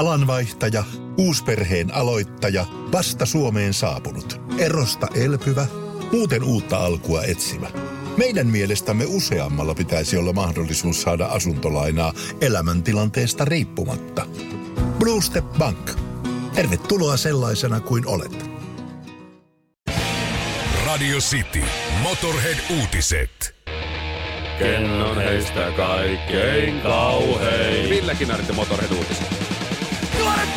Alanvaihtaja, 0.00 0.84
uusperheen 1.18 1.94
aloittaja, 1.94 2.66
vasta 2.92 3.26
Suomeen 3.26 3.74
saapunut, 3.74 4.40
erosta 4.58 5.06
elpyvä, 5.14 5.66
muuten 6.12 6.42
uutta 6.42 6.76
alkua 6.78 7.22
etsimä. 7.22 7.70
Meidän 8.16 8.46
mielestämme 8.46 9.04
useammalla 9.08 9.74
pitäisi 9.74 10.16
olla 10.16 10.32
mahdollisuus 10.32 11.02
saada 11.02 11.26
asuntolainaa 11.26 12.12
elämäntilanteesta 12.40 13.44
riippumatta. 13.44 14.26
Blue 14.98 15.22
Step 15.22 15.44
Bank. 15.58 15.90
Tervetuloa 16.54 17.16
sellaisena 17.16 17.80
kuin 17.80 18.06
olet. 18.06 18.50
Radio 20.86 21.18
City. 21.18 21.62
Motorhead-uutiset. 22.02 23.54
Ken 24.58 24.90
on 24.90 25.16
heistä 25.16 25.72
kaikkein 25.76 26.80
kauhein? 26.80 27.90
Ville 27.90 28.14
Kinarit 28.14 28.48
ja 28.48 28.54
Motorhead-uutiset. 28.54 29.49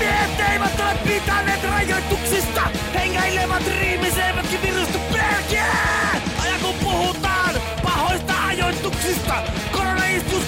Miehet 0.03 0.39
eivät 0.51 0.79
ole 0.79 0.95
pitäneet 1.07 1.63
rajoituksista. 1.63 2.61
Hengäilevät 2.93 3.63
riimissä 3.79 4.27
eivätkin 4.27 4.61
virusta 4.61 4.99
pelkää. 5.11 6.21
Ja 6.45 6.59
kun 6.61 6.75
puhutaan 6.83 7.55
pahoista 7.83 8.33
ajoituksista, 8.47 9.33
koronaistus 9.71 10.43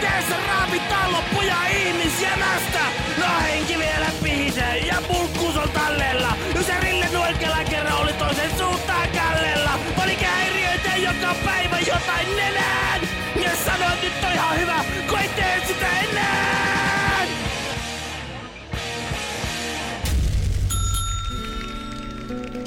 tästä 0.00 0.16
piteessä 0.16 0.36
raavittaa 0.46 1.12
loppuja 1.12 1.66
ihmisjämästä. 1.66 2.80
No 3.18 3.26
henki 3.42 3.78
vielä 3.78 4.06
pihisee 4.22 4.78
ja 4.78 5.02
pulkkuus 5.08 5.56
on 5.56 5.68
tallella. 5.70 6.36
Jos 6.54 6.66
Rille 6.80 7.18
oikealla 7.18 7.64
kerran 7.64 7.98
oli 7.98 8.12
toisen 8.12 8.58
suuntaan 8.58 9.08
kallella. 9.08 9.78
Oli 10.04 10.14
häiriöitä 10.14 10.96
joka 10.96 11.34
päivä 11.44 11.78
jotain 11.80 12.36
nenään. 12.36 13.00
Ja 13.42 13.50
sanoit 13.64 14.02
nyt 14.02 14.24
on 14.24 14.32
ihan 14.32 14.60
hyvä, 14.60 14.84
kun 15.08 15.18
ei 15.18 15.28
tee 15.28 15.62
sitä 15.66 15.86
enää. 16.10 17.26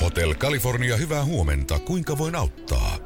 Hotel 0.01 0.33
California, 0.33 0.97
hyvää 0.97 1.25
huomenta. 1.25 1.79
Kuinka 1.79 2.17
voin 2.17 2.35
auttaa? 2.35 2.98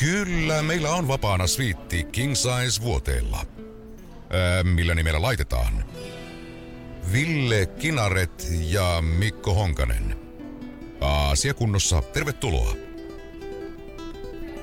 Kyllä, 0.00 0.62
meillä 0.62 0.90
on 0.90 1.08
vapaana 1.08 1.46
sviitti 1.46 2.04
King 2.04 2.34
Size 2.34 2.82
vuoteella. 2.82 3.46
Ää, 4.30 4.64
millä 4.64 4.94
nimellä 4.94 5.22
laitetaan? 5.22 5.84
Ville 7.12 7.66
Kinaret 7.66 8.48
ja 8.60 9.02
Mikko 9.02 9.54
Honkanen. 9.54 10.16
Aasia 11.00 11.54
kunnossa, 11.54 12.02
tervetuloa. 12.02 12.74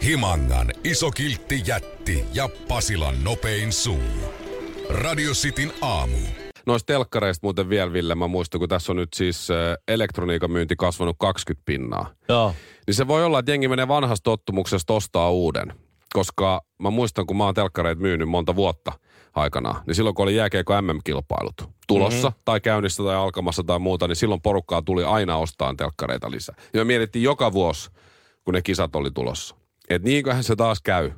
Himangan 0.04 0.74
iso 0.84 1.12
kiltti 1.12 1.62
jätti 1.66 2.24
ja 2.34 2.50
Pasilan 2.68 3.24
nopein 3.24 3.74
suu. 3.74 4.34
Radio 4.90 5.32
Cityn 5.32 5.74
aamu. 5.82 6.47
Noista 6.68 6.94
telkkareista 6.94 7.46
muuten 7.46 7.70
vielä, 7.70 7.94
Ville, 7.94 8.16
mä 8.16 8.28
muistan, 8.28 8.60
kun 8.60 8.70
tässä 8.70 8.92
on 8.92 8.96
nyt 8.96 9.14
siis 9.14 9.48
elektroniikan 9.88 10.52
myynti 10.52 10.76
kasvanut 10.76 11.16
20 11.20 11.66
pinnaa. 11.66 12.14
Joo. 12.30 12.54
Niin 12.88 12.96
se 12.96 13.08
voi 13.08 13.26
olla, 13.26 13.40
että 13.40 13.52
jengi 13.52 13.68
menee 13.68 13.88
vanhasta 13.88 14.24
tottumuksesta 14.24 14.94
ostaa 14.94 15.32
uuden. 15.32 15.74
Koska 16.14 16.62
mä 16.80 16.90
muistan, 16.90 17.28
kun 17.28 17.38
mä 17.38 17.46
oon 17.46 17.54
telkkareita 17.54 18.02
myynyt 18.02 18.30
monta 18.30 18.56
vuotta 18.56 18.92
aikanaan, 19.36 19.84
niin 19.88 19.96
silloin 19.96 20.16
kun 20.16 20.24
oli 20.24 20.36
jääkeikko 20.36 20.82
MM-kilpailut 20.82 21.70
tulossa 21.88 22.30
mm-hmm. 22.30 22.42
tai 22.46 22.62
käynnissä 22.62 23.04
tai 23.04 23.16
alkamassa 23.16 23.64
tai 23.64 23.80
muuta, 23.80 24.08
niin 24.08 24.16
silloin 24.16 24.42
porukkaa 24.42 24.82
tuli 24.82 25.04
aina 25.04 25.38
ostaan 25.38 25.78
telkkareita 25.78 26.32
lisää. 26.32 26.56
Ja 26.74 26.80
me 26.80 26.84
mietittiin 26.84 27.24
joka 27.24 27.54
vuosi, 27.54 27.90
kun 28.46 28.54
ne 28.54 28.62
kisat 28.62 28.96
oli 28.96 29.12
tulossa. 29.12 29.56
Että 29.90 30.08
niinköhän 30.08 30.44
se 30.44 30.56
taas 30.56 30.82
käy 30.82 31.12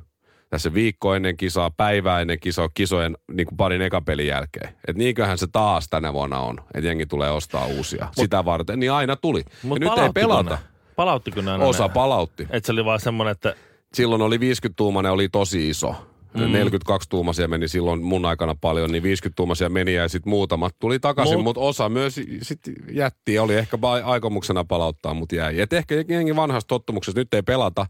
tässä 0.50 0.74
viikko 0.74 1.14
ennen 1.14 1.36
kisaa, 1.36 1.70
päivää 1.70 2.20
ennen 2.20 2.40
kisaa, 2.40 2.68
kisojen 2.74 3.16
niin 3.32 3.46
kuin 3.46 3.56
parin 3.56 3.82
eka 3.82 4.00
pelin 4.00 4.26
jälkeen. 4.26 4.68
Että 4.68 4.98
niinköhän 4.98 5.38
se 5.38 5.46
taas 5.52 5.88
tänä 5.88 6.12
vuonna 6.12 6.40
on, 6.40 6.60
että 6.74 6.88
jengi 6.88 7.06
tulee 7.06 7.30
ostaa 7.30 7.66
uusia 7.66 8.04
Mut, 8.04 8.14
sitä 8.14 8.44
varten. 8.44 8.80
Niin 8.80 8.92
aina 8.92 9.16
tuli. 9.16 9.44
Mut 9.62 9.80
ja 9.80 9.90
nyt 9.90 9.98
ei 9.98 10.10
pelata. 10.14 10.54
Ne? 10.54 10.58
Palauttiko 10.96 11.40
ne 11.40 11.52
Osa 11.52 11.86
ne? 11.86 11.92
palautti. 11.94 12.46
Et 12.50 12.64
se 12.64 12.72
oli 12.72 12.84
vaan 12.84 13.00
semmonen, 13.00 13.32
että 13.32 13.54
Silloin 13.94 14.22
oli 14.22 14.36
50-tuumainen, 14.36 15.12
oli 15.12 15.28
tosi 15.28 15.68
iso. 15.68 15.94
Mm. 16.34 16.40
42-tuumaisia 16.42 17.48
meni 17.48 17.68
silloin 17.68 18.02
mun 18.02 18.24
aikana 18.24 18.54
paljon, 18.60 18.92
niin 18.92 19.02
50-tuumaisia 19.02 19.68
meni 19.68 19.94
ja 19.94 20.08
sitten 20.08 20.30
muutamat 20.30 20.74
tuli 20.78 20.98
takaisin, 20.98 21.38
Mut- 21.38 21.42
mutta 21.42 21.60
osa 21.60 21.88
myös 21.88 22.20
sit 22.42 22.60
jätti. 22.92 23.38
Oli 23.38 23.54
ehkä 23.54 23.78
aikomuksena 24.04 24.64
palauttaa, 24.64 25.14
mutta 25.14 25.34
jäi. 25.34 25.60
Et 25.60 25.72
ehkä 25.72 25.94
jengi 26.08 26.36
vanhasta 26.36 26.68
tottumuksesta 26.68 27.20
nyt 27.20 27.34
ei 27.34 27.42
pelata, 27.42 27.86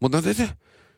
mutta 0.00 0.18
no, 0.18 0.22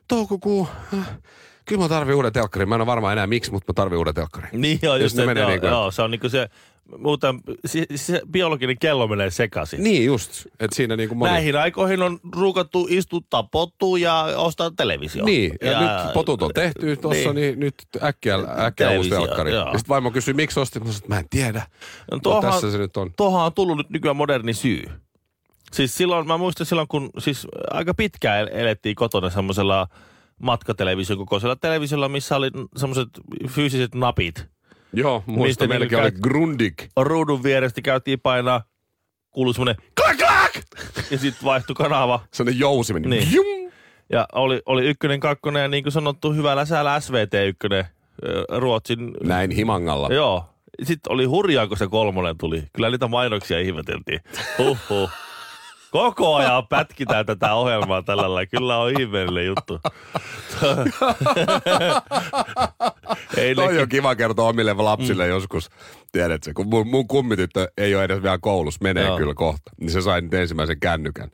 toukokuu, 0.07 0.67
äh, 0.99 1.17
kyllä 1.65 1.81
mä 1.81 1.89
tarvin 1.89 2.15
uuden 2.15 2.33
telkkarin. 2.33 2.69
Mä 2.69 2.75
en 2.75 2.81
ole 2.81 2.85
varma 2.87 3.11
enää 3.11 3.27
miksi, 3.27 3.51
mutta 3.51 3.71
mä 3.71 3.73
tarvin 3.73 3.97
uuden 3.97 4.13
telkkarin. 4.13 4.49
niin 4.61 4.79
joo, 4.81 4.95
just 4.95 5.15
ne 5.15 5.21
se, 5.21 5.25
menee 5.25 5.41
joo, 5.41 5.49
niin 5.49 5.59
kuin- 5.61 5.69
joo, 5.69 5.91
se 5.91 6.01
on 6.01 6.11
niinku 6.11 6.29
se, 6.29 6.49
muuten 6.97 7.39
se, 7.65 7.85
se 7.95 8.21
biologinen 8.31 8.79
kello 8.79 9.07
menee 9.07 9.29
sekaisin. 9.29 9.83
Niin 9.83 10.05
just, 10.05 10.45
että 10.59 10.75
siinä 10.75 10.95
niinku 10.95 11.15
moni... 11.15 11.31
Näihin 11.31 11.55
aikoihin 11.55 12.01
on 12.01 12.19
ruukattu 12.35 12.87
istuttaa 12.89 13.43
pottua 13.43 13.97
ja 13.97 14.23
ostaa 14.37 14.71
televisio. 14.71 15.25
Niin, 15.25 15.53
ja, 15.61 15.71
ja 15.71 15.79
nyt 16.03 16.13
potut 16.13 16.41
on 16.41 16.51
tehty 16.53 16.95
tuossa, 16.97 17.33
niin. 17.33 17.35
niin 17.35 17.59
nyt 17.59 17.75
äkkiä, 18.03 18.35
äkkiä 18.65 18.91
uusi 18.91 19.09
telkkari. 19.09 19.51
joo. 19.51 19.65
Ja 19.67 19.71
sitten 19.77 19.89
vaimo 19.89 20.11
kysyi, 20.11 20.33
miksi 20.33 20.59
ostit? 20.59 20.83
Mä 20.83 20.91
sanoin, 20.91 20.97
että 21.03 21.13
mä 21.13 21.19
en 21.19 21.29
tiedä. 21.29 21.59
No, 22.11 22.17
No, 22.17 22.19
tuohan, 22.23 22.41
tässä 22.51 22.71
se 22.71 22.77
nyt 22.77 22.97
on. 22.97 23.11
tuohan 23.17 23.45
on 23.45 23.53
tullut 23.53 23.77
nyt 23.77 23.89
nykyään 23.89 24.15
moderni 24.17 24.53
syy. 24.53 24.83
Siis 25.73 25.97
silloin, 25.97 26.27
mä 26.27 26.37
muistan 26.37 26.65
silloin, 26.65 26.87
kun 26.87 27.09
siis 27.19 27.47
aika 27.71 27.93
pitkään 27.93 28.39
el- 28.39 28.49
elettiin 28.51 28.95
kotona 28.95 29.29
semmoisella 29.29 29.87
matkatelevision 30.39 31.17
kokoisella 31.19 31.55
televisiolla, 31.55 32.09
missä 32.09 32.35
oli 32.35 32.49
semmoiset 32.77 33.07
fyysiset 33.49 33.95
napit. 33.95 34.45
Joo, 34.93 35.23
muista 35.25 35.67
niinku 35.67 35.81
oli 35.83 35.89
käyt- 35.89 36.19
Grundig. 36.23 36.73
Ruudun 36.97 37.43
vierestä 37.43 37.81
käytiin 37.81 38.19
painaa, 38.19 38.61
kuului 39.31 39.53
semmoinen 39.53 39.75
klak 40.01 40.17
klak! 40.17 40.53
Ja 41.11 41.17
sitten 41.17 41.45
vaihtui 41.45 41.73
kanava. 41.75 42.19
Sellainen 42.33 42.59
jousi 42.59 42.93
meni. 42.93 43.07
Niin. 43.07 43.33
Jum! 43.33 43.71
Ja 44.11 44.25
oli, 44.33 44.61
oli 44.65 44.85
ykkönen, 44.85 45.19
kakkonen 45.19 45.61
ja 45.61 45.67
niin 45.67 45.83
kuin 45.83 45.93
sanottu, 45.93 46.33
hyvällä 46.33 46.65
säällä 46.65 46.99
SVT 46.99 47.33
ykkönen 47.47 47.85
Ruotsin. 48.57 49.11
Näin 49.23 49.51
himangalla. 49.51 50.07
Joo. 50.11 50.45
Sitten 50.83 51.11
oli 51.13 51.25
hurjaa, 51.25 51.67
kun 51.67 51.77
se 51.77 51.87
kolmonen 51.87 52.37
tuli. 52.37 52.63
Kyllä 52.73 52.89
niitä 52.89 53.07
mainoksia 53.07 53.59
ihmeteltiin. 53.59 54.19
Huhhuh. 54.57 55.09
Koko 55.93 56.35
ajan 56.35 56.67
pätkitään 56.67 57.25
tätä 57.25 57.53
ohjelmaa 57.53 58.03
tällä 58.03 58.21
lailla. 58.21 58.45
Kyllä 58.45 58.77
on 58.77 59.01
ihmeellinen 59.01 59.45
juttu. 59.45 59.79
Ei 63.37 63.55
Toi 63.55 63.81
on 63.81 63.89
kiva 63.89 64.15
kertoa 64.15 64.49
omille 64.49 64.73
lapsille 64.73 65.23
mm. 65.23 65.29
joskus. 65.29 65.69
Tiedätkö, 66.11 66.51
kun 66.55 66.67
mun, 66.67 66.87
mun 66.87 67.07
kummityttö 67.07 67.71
ei 67.77 67.95
ole 67.95 68.03
edes 68.03 68.23
vielä 68.23 68.37
koulussa, 68.37 68.79
menee 68.83 69.05
Joo. 69.05 69.17
Kyllä 69.17 69.33
kohta. 69.33 69.71
Niin 69.79 69.91
se 69.91 70.01
sai 70.01 70.21
nyt 70.21 70.33
ensimmäisen 70.33 70.79
kännykän. 70.79 71.31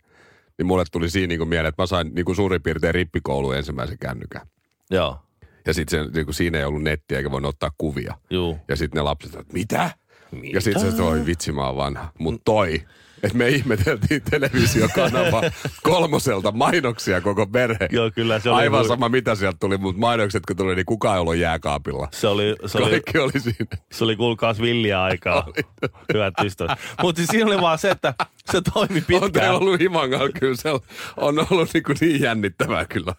Niin 0.57 0.67
mulle 0.67 0.83
tuli 0.91 1.09
siinä 1.09 1.27
niinku 1.27 1.45
mieleen, 1.45 1.69
että 1.69 1.81
mä 1.81 1.87
sain 1.87 2.11
niinku 2.15 2.35
suurin 2.35 2.63
piirtein 2.63 2.95
rippikouluun 2.95 3.57
ensimmäisen 3.57 3.97
kännykän. 3.97 4.47
Joo. 4.91 5.19
Ja 5.65 5.73
sitten 5.73 6.11
niinku 6.13 6.33
siinä 6.33 6.57
ei 6.57 6.65
ollut 6.65 6.83
nettiä 6.83 7.17
eikä 7.17 7.31
voinut 7.31 7.49
ottaa 7.49 7.71
kuvia. 7.77 8.13
Juu. 8.29 8.57
Ja 8.67 8.75
sitten 8.75 8.99
ne 8.99 9.01
lapset, 9.03 9.35
että 9.35 9.53
mitä? 9.53 9.89
mitä? 10.31 10.57
Ja 10.57 10.61
sitten 10.61 10.91
se 10.91 10.97
toi 10.97 11.25
vitsi 11.25 11.51
mä 11.51 11.65
oon 11.65 11.77
vanha. 11.77 12.11
Mut 12.19 12.41
toi, 12.45 12.81
että 13.23 13.37
me 13.37 13.47
ihmeteltiin 13.49 14.21
televisiokanava 14.31 15.41
kolmoselta 15.83 16.51
mainoksia 16.51 17.21
koko 17.21 17.47
perhe. 17.47 17.87
Joo, 17.91 18.11
kyllä 18.15 18.39
se 18.39 18.49
oli 18.49 18.57
Aivan 18.61 18.87
sama 18.87 19.09
mitä 19.09 19.35
sieltä 19.35 19.57
tuli, 19.59 19.77
mutta 19.77 19.99
mainokset 19.99 20.43
kun 20.45 20.55
tuli, 20.55 20.75
niin 20.75 20.85
kukaan 20.85 21.15
ei 21.15 21.21
ollut 21.21 21.35
jääkaapilla. 21.35 22.07
Se 22.11 22.27
oli, 22.27 22.55
se 22.65 22.77
oli, 22.77 22.89
Kaikki 22.91 23.17
oli 23.17 23.39
siinä. 23.39 23.77
se 23.91 24.03
oli 24.03 24.15
kuulkaas 24.15 24.61
villiä 24.61 25.03
aikaa. 25.03 25.47
Hyvät 26.13 26.33
ystävät. 26.43 26.79
Mutta 27.01 27.19
siis 27.19 27.29
siinä 27.29 27.45
oli 27.47 27.61
vaan 27.61 27.77
se, 27.79 27.89
että 27.91 28.13
se 28.51 28.61
toimi 28.73 28.97
On 28.99 29.03
teillä 29.05 29.25
pitkään. 29.25 29.55
ollut 29.55 29.79
himangalla 29.79 30.29
kyllä, 30.39 30.55
se 30.55 30.69
on- 30.71 30.79
on 31.17 31.45
ollut 31.51 31.69
niin, 31.73 31.83
kuin 31.83 31.97
niin 32.01 32.21
jännittävää 32.21 32.85
kyllä. 32.85 33.15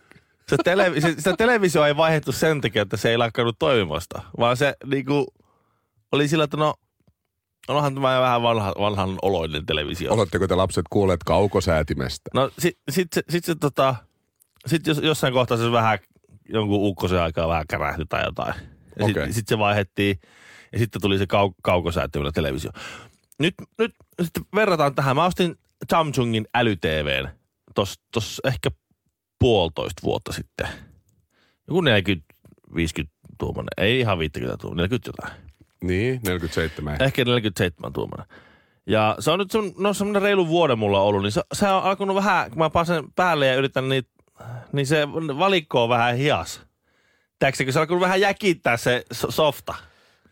Se, 0.49 0.57
televi- 0.65 1.01
se, 1.01 1.15
se 1.19 1.33
televisio 1.39 1.85
ei 1.85 1.97
vaihdettu 1.97 2.33
sen 2.33 2.61
takia, 2.61 2.83
että 2.83 2.97
se 2.97 3.11
ei 3.11 3.17
lakkanut 3.19 3.57
toimimasta, 3.59 4.23
vaan 4.39 4.57
se 4.57 4.75
niinku, 4.87 5.27
oli 6.13 6.29
sillä, 6.29 6.45
että 6.45 6.57
no, 6.57 6.75
onhan 7.71 7.95
tämä 7.95 8.21
vähän 8.21 8.43
vanha, 8.43 8.75
vanhan 8.79 9.19
oloinen 9.23 9.67
televisio. 9.67 10.13
Oletteko 10.13 10.47
te 10.47 10.55
lapset 10.55 10.87
kuulleet 10.91 11.25
kaukosäätimestä? 11.25 12.31
No 12.35 12.51
sit, 12.59 12.79
sit, 12.91 13.09
sit 13.29 13.45
se 13.45 13.55
tota, 13.55 13.95
sit 14.67 14.87
jos, 14.87 14.99
jossain 14.99 15.33
kohtaa 15.33 15.57
se 15.57 15.73
vähän 15.73 15.99
jonkun 16.49 16.89
ukkosen 16.89 17.23
aikaa 17.23 17.49
vähän 17.49 17.65
kärähti 17.69 18.05
tai 18.09 18.25
jotain. 18.25 18.55
Ja 18.99 19.05
Okei. 19.05 19.15
sitten 19.15 19.35
sit 19.35 19.49
se 19.49 19.59
vaihdettiin 19.59 20.21
ja 20.73 20.79
sitten 20.79 21.03
tuli 21.03 21.19
se 21.19 21.27
kau, 21.27 21.53
kaukosäättimellä 21.63 22.33
televisio. 22.33 22.71
Nyt, 23.39 23.55
nyt 23.79 23.95
sitten 24.23 24.45
verrataan 24.55 24.95
tähän. 24.95 25.17
Mä 25.17 25.25
ostin 25.25 25.57
Samsungin 25.91 26.47
äly-TVn 26.55 27.29
tos, 27.75 28.01
tos 28.13 28.41
ehkä 28.45 28.71
puolitoista 29.39 30.03
vuotta 30.03 30.33
sitten. 30.33 30.69
Joku 31.69 31.81
40-50 31.81 31.85
tuumainen. 33.39 33.71
Ei 33.77 34.01
ihan 34.01 34.19
50 34.19 34.57
tuumainen, 34.57 34.83
40 34.83 35.09
jotain. 35.09 35.50
Niin, 35.85 36.21
47. 36.23 36.97
Ehkä 37.03 37.25
47 37.25 37.93
tuumainen. 37.93 38.27
Ja 38.87 39.17
se 39.19 39.31
on 39.31 39.39
nyt 39.39 39.51
semmoinen, 39.51 39.83
no 39.83 39.95
semmoinen 39.95 40.23
reilu 40.23 40.49
vuoden 40.49 40.79
mulla 40.79 41.01
ollut, 41.01 41.23
niin 41.23 41.33
se, 41.33 41.43
se 41.53 41.69
on 41.69 41.83
alkanut 41.83 42.17
vähän, 42.17 42.51
kun 42.51 42.59
mä 42.59 42.71
panen 42.71 42.87
sen 42.87 43.05
päälle 43.17 43.47
ja 43.47 43.55
yritän 43.55 43.89
niin, 43.89 44.05
niin 44.73 44.87
se 44.87 45.09
valikko 45.13 45.83
on 45.83 45.89
vähän 45.89 46.17
hias. 46.17 46.61
Tiedätkö, 47.39 47.65
kun 47.65 47.73
se 47.73 47.81
alkanut 47.81 48.01
vähän 48.01 48.21
jäkittää 48.21 48.77
se 48.77 49.05
so- 49.13 49.31
softa. 49.31 49.75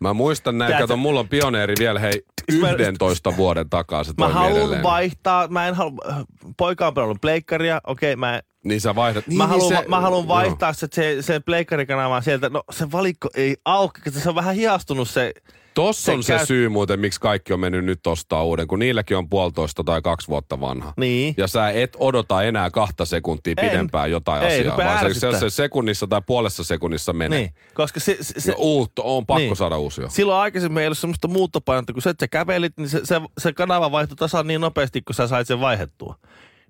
Mä 0.01 0.15
muistan 0.15 0.59
näin, 0.59 0.69
Tiedätkö- 0.69 0.83
kato, 0.87 0.97
mulla 0.97 1.21
on 1.21 1.29
pioneeri 1.29 1.75
vielä 1.79 2.01
hei 2.01 2.23
Mä- 2.61 2.71
11 2.71 3.37
vuoden 3.37 3.71
takaa 3.71 4.05
se 4.05 4.13
Mä 4.19 4.29
haluan 4.29 4.57
edelleen. 4.57 4.83
vaihtaa, 4.83 5.49
mä 5.49 5.69
en 5.69 5.75
halua, 5.75 6.25
poika 6.57 6.87
on 6.87 6.95
pelannut 6.95 7.21
pleikkaria, 7.21 7.81
okei, 7.87 8.17
mä, 8.17 8.41
Niin 8.65 8.81
sä 8.81 8.95
vaihdat. 8.95 9.27
Niin, 9.27 9.39
mä, 9.39 9.45
niin 9.45 9.51
haluan, 9.61 9.83
se, 9.83 9.89
mä 9.89 10.01
haluan 10.01 10.29
vaihtaa 10.29 10.73
se, 10.73 10.87
se, 10.93 11.17
se 11.23 11.41
pleikkarikanava 11.41 12.21
sieltä, 12.21 12.49
no 12.49 12.63
se 12.73 12.93
valikko 12.93 13.29
ei 13.35 13.57
auki, 13.65 14.01
se 14.11 14.29
on 14.29 14.35
vähän 14.35 14.55
hiastunut 14.55 15.09
se, 15.11 15.33
Tossa 15.83 16.13
on 16.13 16.23
se 16.23 16.37
käy- 16.37 16.47
syy 16.47 16.69
muuten, 16.69 17.01
miksi 17.01 17.21
kaikki 17.21 17.53
on 17.53 17.61
mennyt 17.61 17.85
nyt 17.85 18.07
ostaa 18.07 18.45
uuden, 18.45 18.69
kun 18.69 18.79
niilläkin 18.79 19.17
on 19.17 19.29
puolitoista 19.29 19.85
tai 19.85 20.03
kaksi 20.03 20.29
vuotta 20.29 20.61
vanha. 20.61 20.93
niin. 20.97 21.35
Ja 21.37 21.47
sä 21.47 21.71
et 21.71 21.97
odota 21.99 22.43
enää 22.43 22.71
kahta 22.71 23.05
sekuntia 23.05 23.55
En. 23.57 23.71
pidempään 23.71 24.11
jotain 24.11 24.43
Ei, 24.43 24.59
asiaa, 24.61 24.71
rupea 24.73 24.87
vaan 24.87 24.99
se, 25.01 25.07
ärsyttää. 25.07 25.33
se, 25.33 25.39
se 25.39 25.51
sekunnissa 25.51 26.07
tai 26.07 26.23
puolessa 26.27 26.65
sekunnissa 26.65 27.13
menee. 27.13 27.39
Niin, 27.39 27.55
koska 27.75 28.01
se, 28.01 28.17
se, 28.21 28.41
Se, 28.41 28.51
no, 28.51 28.57
uutta, 28.61 29.03
on 29.03 29.27
pakko 29.27 29.39
Niin. 29.39 29.57
saada 29.57 29.79
uusia. 29.79 30.09
silloin 30.09 30.41
aikaisemmin 30.41 30.81
ei 30.81 30.87
ollut 30.87 30.99
semmoista 30.99 31.29
muuttopainetta, 31.29 31.93
kun 31.93 32.03
sä, 32.03 32.15
sä 32.21 32.29
kävelit, 32.29 32.73
niin 32.77 32.89
se, 32.89 33.01
se, 33.05 33.21
se 33.39 33.53
kanava 33.53 33.93
vaihtui 33.93 34.17
tasan 34.17 34.47
niin 34.47 34.61
nopeasti, 34.61 35.03
kun 35.03 35.15
sä 35.15 35.27
sait 35.27 35.47
sen 35.49 35.61
vaihettua. 35.61 36.15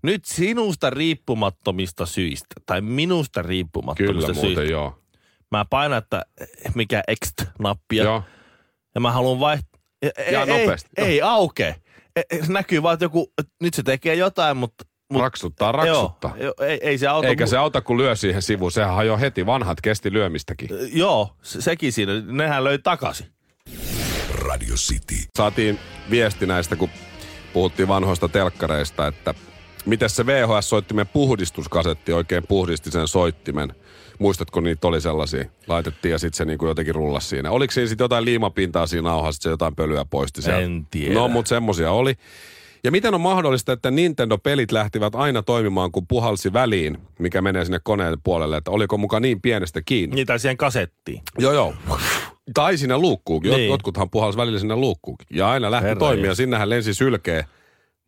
Nyt 0.03 0.25
sinusta 0.25 0.91
riippumattomista 0.91 2.07
syistä, 2.07 2.55
tai 2.67 2.81
minusta 2.81 3.43
riippumattomista 3.43 4.13
Kyllä 4.15 4.27
syistä, 4.35 4.47
muuten, 4.47 4.71
joo. 4.71 4.99
mä 5.51 5.65
painan, 5.65 5.99
että 5.99 6.23
mikä 6.75 7.03
Ext-nappia, 7.09 8.05
Joo. 8.05 8.23
Ja 8.99 9.01
mä 9.01 9.13
haluan 9.13 9.41
vaihtaa. 9.41 9.81
Ei, 10.03 10.33
Ja 10.33 10.41
ei, 10.41 10.47
nopeasti, 10.47 10.91
Ei, 10.97 11.05
ei 11.05 11.23
aukee. 11.23 11.75
Ei, 12.17 12.47
se 12.47 12.53
näkyy 12.53 12.83
vaan, 12.83 12.95
että 12.95 13.05
joku, 13.05 13.33
että 13.39 13.53
nyt 13.63 13.75
se 13.75 13.83
tekee 13.83 14.15
jotain, 14.15 14.57
mutta... 14.57 14.85
mutta 15.13 15.25
Raksuttaa, 15.25 15.73
raksuttaa. 15.73 16.35
Joo, 16.41 16.55
ei, 16.61 16.79
ei 16.83 16.99
se 16.99 17.07
auta. 17.07 17.29
Eikä 17.29 17.45
mu- 17.45 17.49
se 17.49 17.57
auta, 17.57 17.81
kun 17.81 17.99
lyö 17.99 18.17
siihen 18.17 18.43
sivuun. 18.43 18.73
Sehän 18.73 18.95
hajoaa 18.95 19.19
heti. 19.19 19.47
Vanhat 19.47 19.81
kesti 19.81 20.13
lyömistäkin. 20.13 20.69
Joo, 20.93 21.37
se, 21.43 21.61
sekin 21.61 21.93
siinä. 21.93 22.13
Nehän 22.27 22.65
löi 22.65 22.79
takaisin. 22.79 23.27
Radio 24.31 24.75
City. 24.75 25.15
Saatiin 25.37 25.79
viesti 26.11 26.47
näistä, 26.47 26.77
kun 26.77 26.91
puhuttiin 27.53 27.89
vanhoista 27.89 28.29
telkkareista, 28.29 29.07
että 29.07 29.35
miten 29.87 30.11
se 30.11 30.27
VHS-soittimen 30.27 31.07
puhdistuskasetti 31.13 32.13
oikein 32.13 32.47
puhdisti 32.49 32.91
sen 32.91 33.09
soittimen. 33.09 33.73
Muistatko 34.19 34.61
niitä 34.61 34.89
oli 34.89 35.01
sellaisia? 35.01 35.45
Laitettiin 35.67 36.13
ja 36.13 36.19
sitten 36.19 36.37
se 36.37 36.45
niinku 36.45 36.67
jotenkin 36.67 36.95
rullasi 36.95 37.29
siinä. 37.29 37.51
Oliko 37.51 37.71
siinä 37.71 37.89
sitten 37.89 38.05
jotain 38.05 38.25
liimapintaa 38.25 38.87
siinä 38.87 39.09
nauhassa, 39.11 39.43
se 39.43 39.51
jotain 39.51 39.75
pölyä 39.75 40.05
poisti 40.05 40.43
sieltä? 40.43 40.61
En 40.61 40.87
tiedä. 40.91 41.15
No, 41.15 41.29
mutta 41.29 41.49
semmosia 41.49 41.93
oli. 41.93 42.15
Ja 42.85 42.91
miten 42.91 43.15
on 43.15 43.21
mahdollista, 43.21 43.73
että 43.73 43.91
Nintendo-pelit 43.91 44.73
lähtivät 44.73 45.15
aina 45.15 45.43
toimimaan, 45.43 45.93
kun 45.93 46.07
puhalsi 46.07 46.53
väliin, 46.53 46.99
mikä 47.19 47.43
menee 47.43 47.65
sinne 47.65 47.81
koneen 47.83 48.19
puolelle, 48.25 48.57
että 48.57 48.71
oliko 48.71 48.99
mukaan 48.99 49.23
niin 49.23 49.41
pienestä 49.41 49.83
kiinni? 49.83 50.17
Niitä 50.17 50.39
siihen 50.39 50.57
kasettiin. 50.57 51.23
Joo, 51.39 51.53
joo. 51.53 51.75
Tai 52.55 52.77
sinne 52.77 52.99
luukkuukin. 52.99 53.53
Niin. 53.53 53.71
Jotkuthan 53.71 54.11
puhalsi 54.11 54.39
välillä 54.39 54.59
sinne 54.59 54.77
luukkuukin. 54.77 55.27
Ja 55.31 55.51
aina 55.51 55.71
lähti 55.71 55.89
Herra 55.89 55.99
toimia. 55.99 56.35
Sinnehän 56.35 56.71
lensi 56.71 56.95
sylkeä 56.95 57.45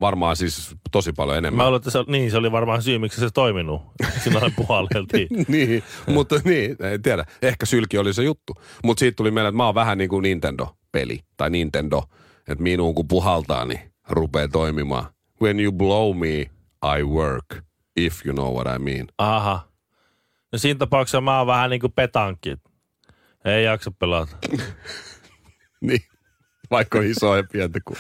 varmaan 0.00 0.36
siis 0.36 0.76
tosi 0.92 1.12
paljon 1.12 1.38
enemmän. 1.38 1.56
Mä 1.56 1.64
luulen, 1.64 1.76
että 1.76 1.90
se, 1.90 1.98
niin, 2.06 2.30
se 2.30 2.36
oli 2.36 2.52
varmaan 2.52 2.82
syy, 2.82 2.98
miksi 2.98 3.20
se 3.20 3.30
toiminut. 3.30 3.82
Siinä 4.24 4.40
puhalleltiin. 4.56 5.28
niin, 5.48 5.82
mutta 6.06 6.40
niin, 6.44 6.76
en 6.80 7.02
tiedä. 7.02 7.24
Ehkä 7.42 7.66
sylki 7.66 7.98
oli 7.98 8.14
se 8.14 8.22
juttu. 8.22 8.52
Mutta 8.84 9.00
siitä 9.00 9.16
tuli 9.16 9.30
mieleen, 9.30 9.48
että 9.48 9.56
mä 9.56 9.66
oon 9.66 9.74
vähän 9.74 9.98
niin 9.98 10.10
kuin 10.10 10.22
Nintendo-peli. 10.22 11.20
Tai 11.36 11.50
Nintendo. 11.50 12.02
Että 12.48 12.62
minuun 12.62 12.94
kun 12.94 13.08
puhaltaa, 13.08 13.64
niin 13.64 13.80
rupeaa 14.08 14.48
toimimaan. 14.48 15.04
When 15.42 15.60
you 15.60 15.72
blow 15.72 16.16
me, 16.16 16.50
I 16.98 17.02
work. 17.02 17.44
If 17.96 18.26
you 18.26 18.34
know 18.34 18.54
what 18.54 18.76
I 18.76 18.78
mean. 18.78 19.06
Aha. 19.18 19.68
No 20.52 20.58
siinä 20.58 20.78
tapauksessa 20.78 21.20
mä 21.20 21.38
oon 21.38 21.46
vähän 21.46 21.70
niin 21.70 21.80
kuin 21.80 21.92
petankki. 21.92 22.56
Ei 23.44 23.64
jaksa 23.64 23.90
pelata. 23.90 24.36
Niin. 25.80 26.00
Vaikka 26.70 26.98
on 26.98 27.04
iso 27.04 27.36
ja 27.36 27.44
pientä 27.52 27.78
kuin. 27.84 27.96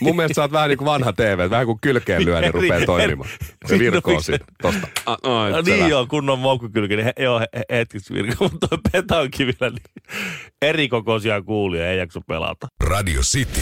Mun 0.00 0.16
mielestä 0.16 0.34
sä 0.34 0.42
oot 0.42 0.52
vähän 0.52 0.68
niin 0.68 0.78
kuin 0.78 0.86
vanha 0.86 1.12
TV, 1.12 1.50
vähän 1.50 1.66
kuin 1.66 1.78
kylkeen 1.80 2.24
lyö, 2.24 2.40
niin 2.40 2.54
rupeaa 2.54 2.76
eri- 2.76 2.86
toimimaan. 2.86 3.30
Se 3.30 3.38
Siinä 3.68 3.78
virkoo 3.92 4.14
on 4.14 4.22
se- 4.22 4.26
siitä 4.26 4.44
tosta. 4.62 4.88
Ah, 5.06 5.18
ai, 5.22 5.50
No 5.52 5.62
selä. 5.64 5.76
niin 5.76 5.88
joo, 5.88 6.06
kunnon 6.06 6.38
moukkukylki, 6.38 6.96
niin 6.96 7.04
he, 7.04 7.12
joo, 7.18 7.40
he, 7.40 7.46
he, 7.56 7.64
hetkistä 7.70 8.14
virka, 8.14 8.36
mutta 8.40 8.68
toi 8.68 8.78
petanki 8.92 9.46
vielä 9.46 9.70
niin 9.70 10.16
eri 10.62 10.88
kokoisia 10.88 11.42
kuulia, 11.42 11.90
ei 11.90 11.98
jaksa 11.98 12.20
pelata. 12.28 12.66
Radio 12.84 13.20
City. 13.20 13.60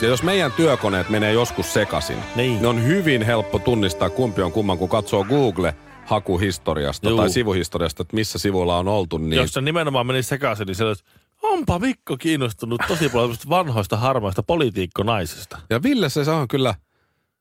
Ja 0.00 0.08
jos 0.08 0.22
meidän 0.22 0.52
työkoneet 0.52 1.08
menee 1.08 1.32
joskus 1.32 1.72
sekaisin, 1.72 2.16
Niin. 2.36 2.52
niin 2.54 2.66
on 2.66 2.84
hyvin 2.84 3.22
helppo 3.22 3.58
tunnistaa 3.58 4.10
kumpi 4.10 4.42
on 4.42 4.52
kumman, 4.52 4.78
kun 4.78 4.88
katsoo 4.88 5.24
Google 5.24 5.74
hakuhistoriasta 6.06 7.08
Juu. 7.08 7.18
tai 7.18 7.30
sivuhistoriasta, 7.30 8.02
että 8.02 8.16
missä 8.16 8.38
sivuilla 8.38 8.76
on 8.78 8.88
oltu, 8.88 9.18
niin 9.18 9.32
Jos 9.36 9.52
se 9.52 9.60
nimenomaan 9.60 10.06
meni 10.06 10.22
sekaisin, 10.22 10.66
niin 10.66 10.74
se 10.74 10.84
olisi, 10.84 11.04
onpa 11.52 11.78
Mikko 11.78 12.16
kiinnostunut 12.16 12.80
tosi 12.88 13.08
paljon 13.08 13.36
vanhoista 13.48 13.96
harmaista 13.96 14.42
politiikkonaisista. 14.42 15.58
Ja 15.70 15.82
Ville 15.82 16.08
se 16.08 16.30
on 16.30 16.48
kyllä, 16.48 16.74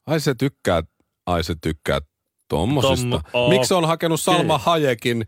ai 0.07 0.19
se 0.19 0.35
tykkää, 0.35 0.83
ai 1.25 1.43
se 1.43 1.55
tykkää 1.61 1.99
tommosista. 2.47 3.15
Tommo- 3.17 3.29
oo. 3.33 3.49
Miksi 3.49 3.73
on 3.73 3.87
hakenut 3.87 4.21
Salma 4.21 4.55
Okei. 4.55 4.65
Hayekin 4.65 5.25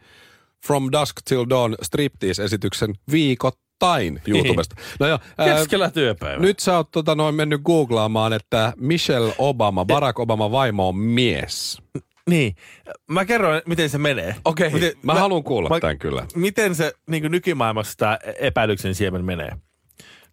From 0.65 0.89
Dusk 0.91 1.15
Till 1.25 1.45
Dawn 1.50 1.75
striptease-esityksen 1.83 2.94
viikoittain 3.12 4.21
YouTubesta. 4.27 4.75
No 5.00 5.07
joo, 5.07 5.19
ää, 5.38 5.47
Keskellä 5.47 5.89
työpäivää. 5.91 6.39
nyt 6.41 6.59
sä 6.59 6.77
oot 6.77 6.91
tota, 6.91 7.15
noin 7.15 7.35
mennyt 7.35 7.62
googlaamaan, 7.62 8.33
että 8.33 8.74
Michelle 8.77 9.35
Obama, 9.38 9.85
Barack 9.85 10.19
Obama 10.19 10.51
vaimo 10.51 10.88
on 10.88 10.95
mies. 10.97 11.81
Niin. 12.27 12.56
Mä 13.07 13.25
kerron, 13.25 13.62
miten 13.65 13.89
se 13.89 13.97
menee. 13.97 14.35
Okei, 14.45 14.69
Miten- 14.69 14.94
mä, 15.03 15.13
mä 15.13 15.19
haluan 15.19 15.44
kuulla 15.44 15.79
tämän 15.79 16.00
kyllä. 16.00 16.25
Miten 16.35 16.75
se 16.75 16.94
niin 17.09 17.31
nykymaailmassa 17.31 17.94
tämä 17.97 18.18
epäilyksen 18.39 18.95
siemen 18.95 19.25
menee? 19.25 19.51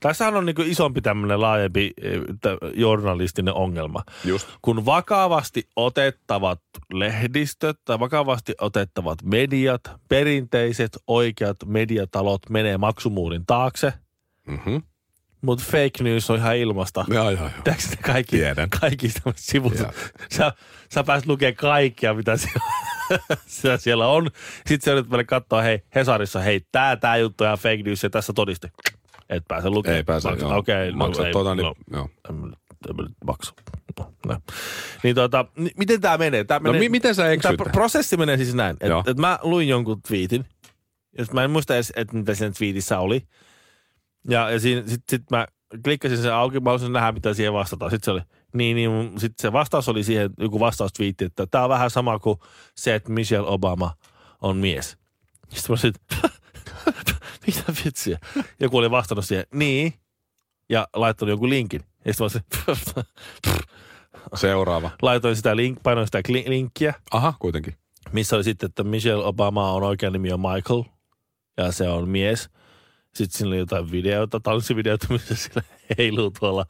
Tässähän 0.01 0.37
on 0.37 0.47
niin 0.47 0.57
isompi 0.67 1.01
tämmöinen 1.01 1.41
laajempi 1.41 1.93
tä- 2.41 2.59
journalistinen 2.75 3.55
ongelma. 3.55 4.03
Just. 4.25 4.49
Kun 4.63 4.87
vakavasti 4.87 5.69
otettavat 5.77 6.61
lehdistöt 6.93 7.77
tai 7.85 7.99
vakavasti 8.01 8.55
otettavat 8.61 9.19
mediat, 9.23 9.81
perinteiset 10.09 10.99
oikeat 11.07 11.57
mediatalot 11.67 12.51
menee 12.51 12.79
maksumuurin 12.79 13.47
taakse, 13.47 13.93
Mhm. 14.47 14.77
Mutta 15.45 15.65
fake 15.65 16.03
news 16.05 16.31
on 16.31 16.37
ihan 16.39 16.57
ilmasta. 16.57 17.05
Joo, 17.09 17.31
joo, 17.31 17.41
joo. 17.41 17.51
Tiedätkö 17.65 17.89
ne 17.91 17.97
kaikki, 18.03 18.37
Tiedän. 18.37 18.71
kaikki 18.81 19.13
sivut? 19.37 19.79
Joo. 19.79 19.93
Sä, 20.33 20.53
sä 20.95 21.05
pääset 21.05 21.29
lukemaan 21.29 21.57
kaikkia, 21.57 22.15
mitä 22.15 22.37
siellä, 23.47 23.79
siellä 23.79 24.07
on. 24.09 24.31
Sitten 24.67 24.81
sä 24.85 24.93
yrität 24.93 25.11
vielä 25.11 25.25
katsoa, 25.25 25.63
hei, 25.63 25.83
Hesarissa, 25.95 26.41
hei, 26.41 26.61
tää, 26.73 26.97
tää 26.97 27.17
juttu 27.17 27.45
on 27.45 27.49
ihan 27.49 27.59
fake 27.59 27.83
news 27.83 28.03
ja 28.03 28.11
tässä 28.11 28.33
todiste. 28.33 28.71
Et 29.29 29.45
pääse 29.49 29.71
lukemaan. 29.71 29.97
Ei 29.97 30.05
pääse, 30.05 30.29
joo. 30.41 30.57
Okei, 30.57 30.91
no, 30.91 30.97
Maksat 30.97 31.27
ei, 31.27 31.33
tuota, 31.33 31.55
niin, 31.55 31.65
no, 31.65 31.75
joo. 31.93 32.09
en 32.29 32.37
en 33.01 33.07
maksa. 33.27 33.53
No, 33.99 34.13
no. 34.27 34.37
Niin 35.03 35.15
tota, 35.15 35.45
ni- 35.57 35.71
miten 35.79 36.01
tämä 36.01 36.19
menee? 36.19 36.45
Tää 36.45 36.59
No 36.59 36.63
menee 36.63 36.79
mi- 36.81 36.89
miten 36.89 37.15
sä 37.15 37.31
eksyit? 37.31 37.57
Tämä 37.57 37.71
prosessi 37.73 38.17
menee 38.17 38.37
siis 38.37 38.55
näin, 38.55 38.77
että 38.81 39.11
et 39.11 39.17
mä 39.17 39.39
luin 39.43 39.69
jonkun 39.69 40.03
twiitin, 40.03 40.45
sit 41.23 41.33
mä 41.33 41.45
en 41.45 41.51
muista 41.51 41.75
edes, 41.75 41.93
että 41.97 42.17
mitä 42.17 42.35
siinä 42.35 42.53
twiitissä 42.59 42.99
oli. 42.99 43.23
Ja, 44.29 44.51
ja 44.51 44.61
siinä, 44.61 44.83
sit, 44.87 45.03
sit 45.09 45.31
mä 45.31 45.47
klikkasin 45.85 46.19
sen 46.19 46.35
auki, 46.35 46.61
mä 46.61 46.65
haluaisin 46.71 46.93
nähdä, 46.93 47.13
mitä 47.13 47.35
siihen 47.35 47.53
vastataan. 47.53 47.91
Sitten 47.91 48.05
se 48.05 48.11
oli, 48.11 48.21
niin, 48.55 48.77
niin 48.77 49.13
sitten 49.21 49.43
se 49.43 49.53
vastaus 49.53 49.89
oli 49.89 50.05
siihen, 50.05 50.31
joku 50.39 50.61
vastaustwiitti, 50.61 51.25
että 51.25 51.47
tämä 51.47 51.65
on 51.65 51.71
vähän 51.71 51.91
sama 51.91 52.19
kuin 52.19 52.39
se, 52.77 52.95
että 52.95 53.13
Michelle 53.13 53.49
Obama 53.49 53.95
on 54.43 54.57
mies. 54.57 54.99
Sitten 55.49 55.73
mä 55.73 55.77
sit, 55.77 55.95
mitä 57.47 57.63
vitsiä? 57.85 58.19
Joku 58.61 58.77
oli 58.79 58.91
vastannut 58.91 59.25
siihen, 59.25 59.47
niin, 59.55 59.95
ja 60.71 60.89
laittanut 60.97 61.31
jonkun 61.31 61.51
linkin. 61.51 61.81
Ja 62.05 62.13
sitten 62.15 62.25
mä 62.69 62.75
sit, 62.75 63.07
Seuraava. 64.35 64.91
laitoin 65.03 65.37
sitä 65.37 65.57
link, 65.57 65.79
painoin 65.83 66.07
sitä 66.07 66.21
kli- 66.29 66.49
linkkiä, 66.49 66.95
Aha, 67.11 67.35
kuitenkin. 67.39 67.75
missä 68.13 68.37
oli 68.37 68.45
sitten, 68.45 68.67
että 68.67 68.85
Michelle 68.85 69.25
Obama 69.25 69.73
on 69.73 69.83
oikea 69.83 70.11
nimi 70.11 70.33
on 70.33 70.41
Michael 70.41 70.83
ja 71.57 71.73
se 71.73 71.89
on 71.89 72.09
mies. 72.09 72.51
Sitten 73.15 73.39
siinä 73.39 73.49
oli 73.49 73.59
jotain 73.59 73.93
videota, 73.93 74.41
tanssivideota, 74.41 75.07
missä 75.13 75.35
sillä 75.35 75.63
heiluu 75.99 76.31
tuolla 76.31 76.67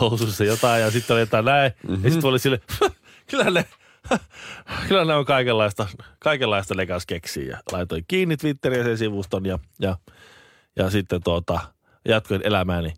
housussa 0.00 0.44
jotain 0.44 0.82
ja 0.82 0.90
sitten 0.90 1.14
oli 1.14 1.20
jotain 1.20 1.44
näin. 1.44 1.72
Mm-hmm. 1.88 2.04
Ja 2.04 2.10
sitten 2.10 2.30
oli 2.30 2.38
sille, 2.38 2.60
kyllä 3.30 3.50
ne, 3.50 3.64
kyllä 4.88 5.04
ne 5.04 5.14
on 5.14 5.24
kaikenlaista, 5.24 5.86
kaikenlaista 6.18 6.74
ne 6.74 6.86
kanssa 6.86 7.06
keksii. 7.06 7.48
Ja 7.48 7.58
laitoin 7.72 8.04
kiinni 8.08 8.36
Twitteriä 8.36 8.84
sen 8.84 8.98
sivuston 8.98 9.46
ja, 9.46 9.58
ja, 9.80 9.96
ja 10.76 10.90
sitten 10.90 11.22
tuota, 11.24 11.60
jatkoin 12.08 12.40
elämääni 12.44 12.94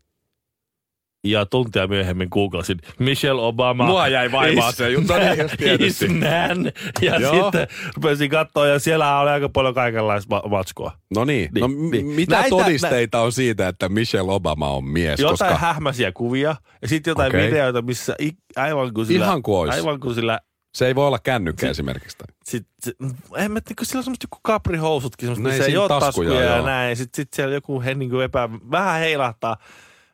ja 1.24 1.46
tuntia 1.46 1.86
myöhemmin 1.86 2.28
googlasin 2.30 2.78
Michelle 2.98 3.42
Obama. 3.42 3.86
Mua 3.86 4.08
jäi 4.08 4.32
vaimaa 4.32 4.68
is- 4.68 4.76
se 4.76 4.90
juttu, 4.90 5.12
no 5.12 5.18
niin, 5.18 5.82
is 5.82 6.00
man. 6.00 6.72
Ja 7.02 7.20
Joo. 7.20 7.42
sitten 7.44 7.66
rupesin 7.96 8.30
katsoa 8.30 8.66
ja 8.66 8.78
siellä 8.78 9.20
oli 9.20 9.30
aika 9.30 9.48
paljon 9.48 9.74
kaikenlaista 9.74 10.34
ma- 10.36 10.48
matskua. 10.48 10.92
No 11.14 11.24
niin, 11.24 11.50
Niin, 11.54 11.60
no 11.60 11.68
niin. 11.90 12.06
mitä 12.06 12.34
Näitä- 12.36 12.48
todisteita 12.50 13.20
on 13.20 13.32
siitä, 13.32 13.68
että 13.68 13.88
Michelle 13.88 14.32
Obama 14.32 14.70
on 14.70 14.84
mies? 14.84 15.20
Jotain 15.20 15.38
koska 15.50 15.66
hähmäisiä 15.66 16.12
kuvia 16.12 16.56
ja 16.82 16.88
sitten 16.88 17.10
jotain 17.10 17.28
Okei. 17.30 17.46
videoita, 17.46 17.82
missä 17.82 18.14
i- 18.22 18.38
aivan 18.56 18.94
kuin 18.94 19.06
sillä... 19.06 19.24
Ihan 19.26 19.42
kuin 19.42 19.58
ois. 19.58 19.74
Aivan 19.74 20.00
kuin 20.00 20.14
sillä... 20.14 20.40
se 20.74 20.86
ei 20.86 20.94
voi 20.94 21.06
olla 21.06 21.18
kännykkä 21.18 21.70
esimerkiksi. 21.70 22.18
tai- 22.18 22.34
Sit, 22.44 22.66
en 23.36 23.52
mä 23.52 23.60
tiedä, 23.60 23.74
kun 23.78 23.86
sillä 23.86 23.98
on 23.98 24.04
semmoista 24.04 24.24
joku 24.24 24.38
kaprihousutkin, 24.42 25.26
semmoista, 25.26 25.42
No 25.42 25.48
ei 25.52 25.58
missä 25.58 25.70
ei 25.70 25.76
ole 25.76 25.88
taskuja, 25.88 26.30
taskuja 26.30 26.56
ja 26.56 26.62
näin. 26.62 26.96
Sitten 26.96 27.16
sit 27.22 27.32
siellä 27.32 27.54
joku 27.54 27.80
he, 27.82 27.94
niin 27.94 28.22
epä, 28.22 28.48
vähän 28.70 29.00
heilahtaa. 29.00 29.56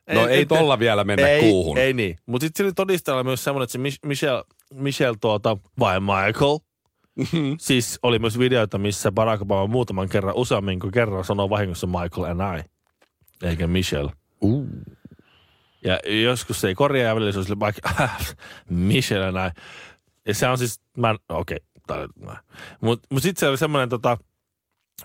No 0.09 0.27
ei 0.27 0.45
tolla 0.45 0.79
vielä 0.79 1.03
mennä 1.03 1.27
ei, 1.27 1.41
kuuhun. 1.41 1.77
Ei 1.77 1.93
niin. 1.93 2.17
Mutta 2.25 2.45
sitten 2.45 2.65
oli 2.65 2.73
todistella 2.73 3.23
myös 3.23 3.43
semmoinen, 3.43 3.63
että 3.63 3.71
se 3.71 3.79
Mich- 3.79 4.07
Michelle, 4.07 4.43
Michelle 4.73 5.17
tuota, 5.21 5.57
vai 5.79 5.99
Michael, 5.99 6.59
siis 7.59 7.99
oli 8.03 8.19
myös 8.19 8.39
videoita, 8.39 8.77
missä 8.77 9.11
Barack 9.11 9.41
Obama 9.41 9.67
muutaman 9.67 10.09
kerran, 10.09 10.35
useammin 10.35 10.79
kuin 10.79 10.91
kerran 10.91 11.25
sanoo 11.25 11.49
vahingossa 11.49 11.87
Michael 11.87 12.41
and 12.41 12.59
I, 12.59 12.63
eikä 13.47 13.67
Michelle. 13.67 14.11
Uh. 14.41 14.67
Ja 15.83 15.99
joskus 16.23 16.61
se 16.61 16.67
ei 16.67 16.75
korjaa 16.75 17.07
ja 17.07 17.15
välillä 17.15 17.31
se 17.31 17.39
on 17.39 17.45
sille 17.45 17.65
Michael, 17.65 18.09
Michelle 18.69 19.27
and 19.27 19.47
I. 19.47 19.61
Ja 20.27 20.33
se 20.33 20.47
on 20.47 20.57
siis, 20.57 20.81
mä, 20.97 21.15
okei, 21.29 21.57
okay, 21.89 22.07
mutta 22.81 23.07
mut 23.11 23.23
sitten 23.23 23.39
se 23.39 23.47
oli 23.47 23.57
semmoinen 23.57 23.89
tota, 23.89 24.17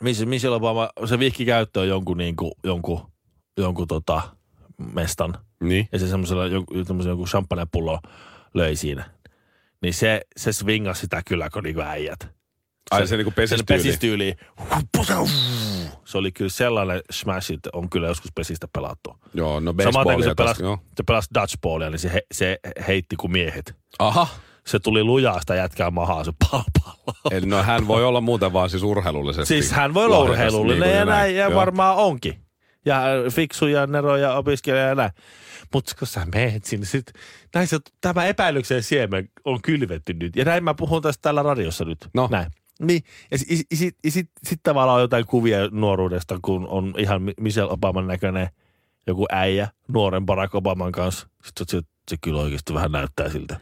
missä 0.00 0.26
Michelle 0.26 0.56
Obama, 0.56 0.90
se 1.04 1.18
vihki 1.18 1.44
käyttöön 1.44 1.88
jonkun, 1.88 2.16
niinku, 2.16 2.52
jonkun, 2.64 3.00
jonkun 3.56 3.86
tota, 3.86 4.35
mestan. 4.94 5.38
Niin. 5.60 5.88
Ja 5.92 5.98
se 5.98 6.08
semmoisella 6.08 6.46
joku, 6.46 6.74
joku 7.08 7.26
champagnepullo 7.26 8.00
löi 8.54 8.76
siinä. 8.76 9.10
Niin 9.82 9.94
se, 9.94 10.20
se 10.36 10.52
swingasi 10.52 11.00
sitä 11.00 11.22
kyllä, 11.26 11.50
kun 11.50 11.62
niinku 11.62 11.80
äijät. 11.80 12.28
Ai 12.90 13.06
se 13.06 13.16
niinku 13.16 13.30
Sen 13.30 13.66
pesistyyli. 13.66 13.82
pesistyyli. 13.82 14.36
Se 16.04 16.18
oli 16.18 16.32
kyllä 16.32 16.50
sellainen 16.50 17.00
smash, 17.10 17.52
että 17.52 17.70
on 17.72 17.90
kyllä 17.90 18.08
joskus 18.08 18.30
pesistä 18.34 18.68
pelattu. 18.72 19.16
Joo, 19.34 19.60
no 19.60 19.74
Samaten 19.84 20.14
kun 20.14 20.24
se 20.24 20.34
pelasi, 20.34 20.62
joo. 20.62 20.78
se 20.96 21.02
pelasi 21.02 21.28
dodgeballia, 21.34 21.90
niin 21.90 21.98
se, 21.98 22.12
he, 22.12 22.22
se 22.32 22.58
heitti 22.88 23.16
kuin 23.16 23.32
miehet. 23.32 23.74
Aha. 23.98 24.28
Se 24.66 24.78
tuli 24.78 25.04
lujaa 25.04 25.40
sitä 25.40 25.54
jätkää 25.54 25.90
mahaa, 25.90 26.24
se 26.24 26.32
pallo. 26.50 26.64
Eli 27.30 27.46
no 27.46 27.62
hän 27.62 27.88
voi 27.88 28.04
olla 28.04 28.20
muuten 28.20 28.52
vaan 28.52 28.70
siis 28.70 28.82
urheilullisesti. 28.82 29.54
Siis 29.54 29.72
hän 29.72 29.94
voi 29.94 30.04
olla 30.04 30.18
urheilullinen 30.18 30.88
niin 30.88 30.98
ja 30.98 31.04
näin, 31.04 31.36
ja 31.36 31.54
varmaan 31.54 31.96
onkin. 31.96 32.45
Ja 32.86 33.02
äh, 33.04 33.32
fiksu 33.32 33.66
ja 33.66 33.86
nero 33.86 34.16
ja 34.16 34.34
näin. 34.94 35.10
Mutta 35.72 35.94
kun 35.98 36.08
sä 36.08 36.26
meet 36.34 36.64
sinne, 36.64 36.86
sit, 36.86 37.12
näin 37.54 37.66
se, 37.66 37.78
tämä 38.00 38.24
epäilyksen 38.24 38.82
siemen 38.82 39.28
on 39.44 39.62
kylvetty 39.62 40.14
nyt. 40.14 40.36
Ja 40.36 40.44
näin 40.44 40.64
mä 40.64 40.74
puhun 40.74 41.02
tästä 41.02 41.22
täällä 41.22 41.42
radiossa 41.42 41.84
nyt. 41.84 42.08
No. 42.14 42.28
Näin. 42.30 42.50
Niin, 42.80 43.02
ja 43.30 43.38
sitten 43.38 43.56
sit, 43.56 43.66
sit, 43.74 43.96
sit, 44.08 44.30
sit 44.42 44.60
tavallaan 44.62 44.96
on 44.96 45.02
jotain 45.02 45.26
kuvia 45.26 45.58
nuoruudesta, 45.70 46.38
kun 46.42 46.66
on 46.68 46.94
ihan 46.98 47.22
Mi- 47.22 47.34
Michelle 47.40 47.72
Obaman 47.72 48.06
näköinen 48.06 48.48
joku 49.06 49.26
äijä 49.32 49.68
nuoren 49.88 50.26
Barack 50.26 50.54
Obaman 50.54 50.92
kanssa. 50.92 51.28
Sitten 51.44 51.66
se, 51.68 51.80
se 52.10 52.16
kyllä 52.20 52.40
oikeasti 52.40 52.74
vähän 52.74 52.92
näyttää 52.92 53.28
siltä. 53.28 53.60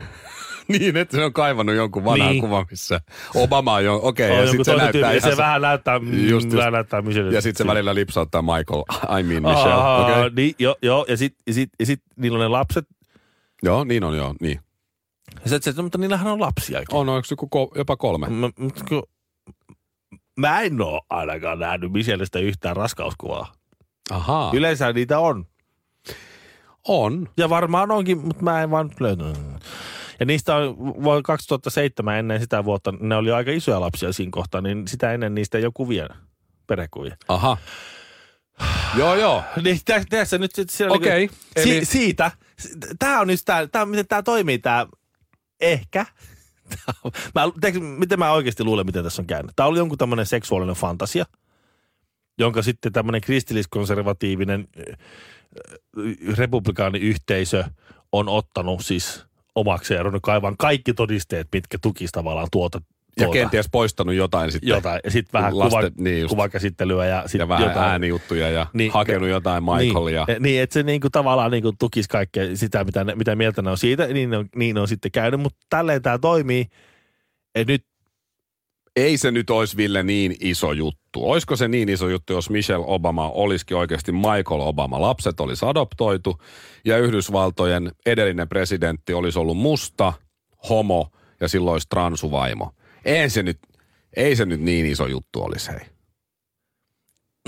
niin, 0.78 0.96
että 0.96 1.16
se 1.16 1.24
on 1.24 1.32
kaivannut 1.32 1.76
jonkun 1.76 2.04
vanhan 2.04 2.28
Niin. 2.30 2.40
kuvan, 2.40 2.66
missä 2.70 3.00
Obama 3.34 3.72
on 3.74 3.84
jo, 3.84 4.00
okei, 4.02 4.26
okay, 4.26 4.38
on 4.38 4.44
ja 4.46 4.50
sitten 4.50 4.64
se 4.64 4.76
näyttää 4.76 5.12
ihan... 5.12 5.30
se 5.30 5.36
vähän 5.36 5.62
näyttää, 5.62 5.96
Just, 5.96 6.30
just, 6.30 6.52
just. 6.52 6.70
näyttää 6.70 7.02
Michelle. 7.02 7.34
ja 7.34 7.40
sitten 7.42 7.64
se 7.64 7.70
välillä 7.70 7.94
lipsauttaa 7.94 8.42
Michael, 8.42 8.82
I 9.18 9.22
mean 9.22 9.42
Michelle. 9.42 9.72
Aa, 9.74 10.04
Okei. 10.04 10.30
niin, 10.36 10.54
joo, 10.58 10.76
joo, 10.82 11.06
ja 11.08 11.16
sitten 11.16 11.42
ja 11.46 11.52
sit, 11.54 11.70
ja 11.80 11.86
sit, 11.86 12.02
niillä 12.16 12.36
on 12.36 12.42
ne 12.42 12.48
lapset. 12.48 12.86
Joo, 13.62 13.84
niin 13.84 14.04
on 14.04 14.16
joo, 14.16 14.34
niin. 14.40 14.60
Ja 15.44 15.50
sit, 15.50 15.62
sit, 15.62 15.76
mutta 15.76 15.98
niillähän 15.98 16.26
on 16.32 16.40
lapsiakin. 16.40 16.86
On, 16.96 17.08
onko 17.08 17.26
joku 17.30 17.72
jopa 17.76 17.96
kolme? 17.96 18.28
Mä, 18.28 18.50
mä 20.36 20.60
en 20.60 20.80
oo 20.80 21.00
ainakaan 21.10 21.58
nähnyt 21.58 21.92
Michellestä 21.92 22.38
yhtään 22.38 22.76
raskauskuvaa. 22.76 23.52
Ahaa, 24.10 24.50
Yleensä 24.54 24.92
niitä 24.92 25.18
on. 25.18 25.44
on. 26.88 27.28
Ja 27.36 27.48
varmaan 27.50 27.90
onkin, 27.90 28.18
mutta 28.18 28.42
mä 28.42 28.62
en 28.62 28.70
vaan 28.70 28.90
löytänyt. 29.00 29.36
Ja 30.20 30.26
niistä 30.26 30.56
on 30.56 30.78
vuonna 30.78 31.22
2007 31.22 32.18
ennen 32.18 32.40
sitä 32.40 32.64
vuotta, 32.64 32.92
ne 33.00 33.16
oli 33.16 33.32
aika 33.32 33.50
isoja 33.50 33.80
lapsia 33.80 34.12
siinä 34.12 34.30
kohtaa, 34.30 34.60
niin 34.60 34.88
sitä 34.88 35.12
ennen 35.12 35.34
niistä 35.34 35.58
ei 35.58 35.64
ole 35.64 35.72
kuvia, 35.74 36.08
perhekuvia. 36.66 37.16
Aha. 37.28 37.56
joo, 38.98 39.14
joo. 39.14 39.42
Niin 39.62 39.80
tä- 39.84 40.04
tässä 40.10 40.38
nyt 40.38 40.54
sit 40.54 40.70
siellä 40.70 40.94
Okei, 40.94 41.18
niinku- 41.18 41.36
eli- 41.56 41.64
si- 41.64 41.84
siitä, 41.84 42.30
tämä 42.98 43.20
on 43.20 43.26
nyt 43.26 43.40
tää, 43.72 43.86
miten 43.86 44.06
tämä 44.08 44.22
toimii 44.22 44.58
tämä, 44.58 44.86
ehkä. 45.60 46.06
Tää 46.86 46.94
on- 47.04 47.12
mä, 47.34 47.42
tiedätkö, 47.60 47.80
miten 47.80 48.18
mä 48.18 48.32
oikeasti 48.32 48.64
luulen, 48.64 48.86
miten 48.86 49.04
tässä 49.04 49.22
on 49.22 49.26
käynyt. 49.26 49.52
Tämä 49.56 49.66
oli 49.66 49.78
jonkun 49.78 49.98
tämmöinen 49.98 50.26
seksuaalinen 50.26 50.76
fantasia, 50.76 51.24
jonka 52.38 52.62
sitten 52.62 52.92
tämmöinen 52.92 53.20
kristilliskonservatiivinen 53.20 54.68
äh, 54.78 54.84
äh, 54.90 56.36
republikaaniyhteisö 56.36 57.64
on 58.12 58.28
ottanut 58.28 58.84
siis 58.84 59.24
omakseen 59.54 59.96
ja 59.98 60.02
ruvennut 60.02 60.22
kaivan 60.22 60.54
kaikki 60.58 60.94
todisteet, 60.94 61.48
mitkä 61.52 61.78
tukisi 61.82 62.12
tavallaan 62.12 62.48
tuota. 62.52 62.80
Ja 63.20 63.24
tuota 63.26 63.32
kenties 63.38 63.66
poistanut 63.72 64.14
jotain 64.14 64.52
sitten. 64.52 64.68
jotain. 64.68 65.00
Ja 65.04 65.10
sitten 65.10 65.32
vähän 65.32 65.52
Lasten- 65.52 65.68
kuva, 65.70 65.90
niin 66.04 66.20
just. 66.20 66.30
kuvakäsittelyä 66.30 67.06
ja 67.06 67.22
sitten 67.22 67.40
Ja 67.40 67.48
vähän 67.48 67.68
jotain. 67.68 67.88
äänijuttuja 67.90 68.50
ja 68.50 68.66
Niin. 68.72 68.92
hakenut 68.92 69.28
jotain 69.28 69.64
Michaelia. 69.64 70.24
Niin, 70.28 70.42
niin 70.42 70.62
että 70.62 70.74
se 70.74 70.82
niinku 70.82 71.10
tavallaan 71.10 71.50
niinku 71.50 71.72
tukisi 71.78 72.08
kaikkea 72.08 72.56
sitä, 72.56 72.84
mitä, 72.84 73.04
ne, 73.04 73.14
mitä 73.14 73.36
mieltä 73.36 73.62
ne 73.62 73.70
on 73.70 73.78
siitä, 73.78 74.06
niin 74.06 74.30
ne 74.30 74.36
on, 74.36 74.48
niin 74.56 74.74
ne 74.74 74.80
on 74.80 74.88
sitten 74.88 75.10
käynyt. 75.12 75.40
Mutta 75.40 75.58
tälleen 75.70 76.02
tämä 76.02 76.18
toimii. 76.18 76.66
Et 77.54 77.68
nyt 77.68 77.84
Ei 78.96 79.18
se 79.18 79.30
nyt 79.30 79.50
olisi 79.50 79.76
Ville 79.76 80.02
niin 80.02 80.36
iso 80.40 80.72
juttu. 80.72 81.30
Olisiko 81.30 81.56
se 81.56 81.68
niin 81.68 81.88
iso 81.88 82.08
juttu, 82.08 82.32
jos 82.32 82.50
Michelle 82.50 82.84
Obama 82.88 83.30
olisikin 83.30 83.76
oikeasti 83.76 84.12
Michael 84.12 84.60
Obama? 84.60 85.00
Lapset 85.00 85.40
olisi 85.40 85.66
adoptoitu 85.66 86.40
ja 86.84 86.98
Yhdysvaltojen 86.98 87.92
edellinen 88.06 88.48
presidentti 88.48 89.14
olisi 89.14 89.38
ollut 89.38 89.56
musta, 89.56 90.12
homo 90.68 91.08
ja 91.40 91.48
silloin 91.48 91.72
olisi 91.72 91.88
transuvaimo. 91.88 92.70
Ei 93.04 93.30
se 93.30 93.42
nyt, 93.42 93.58
ei 94.16 94.36
se 94.36 94.44
nyt 94.46 94.60
niin 94.60 94.86
iso 94.86 95.06
juttu 95.06 95.42
olisi, 95.42 95.70
hei. 95.70 95.80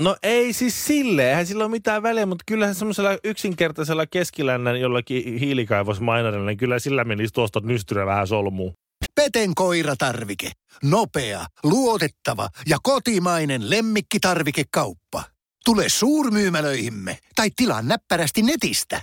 No 0.01 0.15
ei 0.23 0.53
siis 0.53 0.85
silleen, 0.85 1.29
eihän 1.29 1.45
sillä 1.45 1.63
ole 1.63 1.71
mitään 1.71 2.03
väliä, 2.03 2.25
mutta 2.25 2.43
kyllähän 2.47 2.75
semmoisella 2.75 3.17
yksinkertaisella 3.23 4.05
keskilännän 4.05 4.79
jollakin 4.79 5.37
hiilikaivosmainerilla, 5.39 6.45
niin 6.45 6.57
kyllä 6.57 6.79
sillä 6.79 7.03
menisi 7.03 7.33
tuosta 7.33 7.59
nystyrä 7.59 8.05
vähän 8.05 8.27
solmuun. 8.27 8.73
Peten 9.17 9.55
koiratarvike. 9.55 10.51
Nopea, 10.83 11.45
luotettava 11.63 12.49
ja 12.67 12.77
kotimainen 12.83 13.69
lemmikkitarvikekauppa. 13.69 15.23
Tule 15.65 15.89
suurmyymälöihimme 15.89 17.17
tai 17.35 17.51
tilaa 17.55 17.81
näppärästi 17.81 18.41
netistä. 18.41 19.01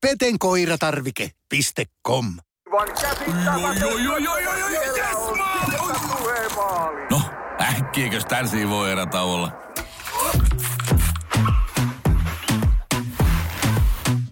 petenkoiratarvike.com 0.00 2.34
No, 7.10 7.22
äkkiäkös 7.60 8.24
tän 8.24 8.48
voi 8.68 8.92
erätauolla? 8.92 9.52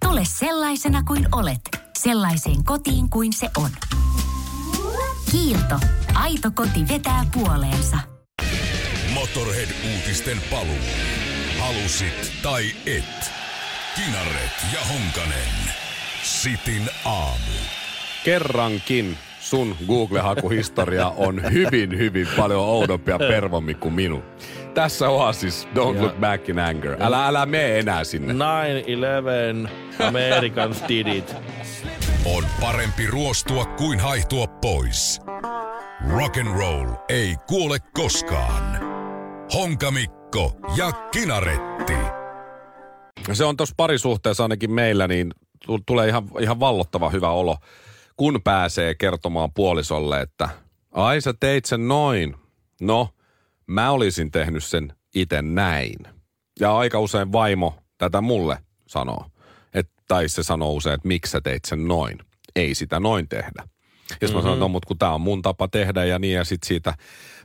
Tule 0.05 0.25
sellaisena 0.25 1.03
kuin 1.03 1.29
olet, 1.33 1.61
sellaiseen 1.99 2.65
kotiin 2.65 3.11
kuin 3.11 3.33
se 3.33 3.51
on. 3.57 3.71
Kiilto. 5.31 5.75
Aito 6.15 6.51
koti 6.55 6.89
vetää 6.93 7.25
puoleensa. 7.35 7.97
Motorhead-uutisten 9.15 10.37
paluu. 10.51 10.79
Halusit 11.59 12.33
tai 12.43 12.65
et. 12.87 13.33
Kinaret 13.97 14.67
ja 14.73 14.81
Honkanen. 14.89 15.55
Sitin 16.23 16.89
aamu. 17.05 17.53
Kerrankin 18.25 19.19
sun 19.41 19.77
Google-hakuhistoria 19.87 21.07
on 21.17 21.43
hyvin, 21.53 21.99
hyvin 21.99 22.29
paljon 22.37 22.61
oudompia 22.65 23.19
pervommin 23.19 23.77
kuin 23.77 23.95
minun. 23.95 24.23
Tässä 24.75 25.09
Oasis, 25.09 25.69
Don't 25.75 25.97
Ja- 25.97 26.03
Look 26.03 26.21
Back 26.21 26.49
in 26.49 26.59
Anger. 26.59 26.97
Älä, 27.01 27.27
älä 27.27 27.47
mene 27.47 27.79
enää 27.79 28.05
sinne. 28.05 28.33
9-11, 28.35 28.37
Americans 30.09 30.83
did 30.89 31.07
it. 31.07 31.37
On 32.25 32.45
parempi 32.61 33.07
ruostua 33.07 33.65
kuin 33.65 34.01
haihtua 34.01 34.47
pois. 34.47 35.21
Rock 36.11 36.37
and 36.37 36.49
roll 36.59 36.89
ei 37.09 37.37
kuole 37.49 37.79
koskaan. 37.95 38.81
Honkamikko 39.55 40.57
ja 40.77 40.93
Kinaretti. 40.93 41.93
Se 43.33 43.45
on 43.45 43.57
tuossa 43.57 43.75
parisuhteessa 43.77 44.43
ainakin 44.43 44.71
meillä, 44.73 45.09
niin 45.09 45.35
tu- 45.67 45.79
tulee 45.87 46.09
ihan, 46.09 46.29
ihan 46.41 46.61
vallottava 46.61 47.11
hyvä 47.11 47.31
olo, 47.31 47.57
kun 48.17 48.41
pääsee 48.45 48.95
kertomaan 48.95 49.53
puolisolle, 49.55 50.21
että 50.21 50.49
ai 50.93 51.21
sä 51.21 51.35
teit 51.41 51.65
sen 51.65 51.89
noin. 51.89 52.37
No, 52.81 53.09
mä 53.67 53.91
olisin 53.91 54.31
tehnyt 54.31 54.65
sen 54.65 54.93
itse 55.15 55.43
näin. 55.43 55.97
Ja 56.61 56.77
aika 56.79 56.99
usein 57.01 57.33
vaimo 57.33 57.75
tätä 57.99 58.21
mulle 58.21 58.59
sanoo. 58.87 59.30
Tai 60.11 60.29
se 60.29 60.43
sanoo 60.43 60.73
usein, 60.73 60.95
että 60.95 61.09
miksi 61.09 61.31
sä 61.31 61.41
teit 61.41 61.65
sen 61.65 61.89
noin. 61.89 62.19
Ei 62.57 62.75
sitä 62.75 63.01
noin 63.01 63.29
tehdä. 63.29 63.53
Ja 63.57 63.65
mm-hmm. 64.21 64.37
mä 64.37 64.43
sanon, 64.43 64.55
että 64.55 64.65
no, 64.65 64.69
mutta 64.69 64.87
kun 64.87 64.99
tämä 64.99 65.15
on 65.15 65.21
mun 65.21 65.43
tapa 65.43 65.69
tehdä 65.69 66.05
ja 66.05 66.19
niin, 66.19 66.35
ja 66.35 66.45
sitten 66.45 66.69
siitä 66.69 66.95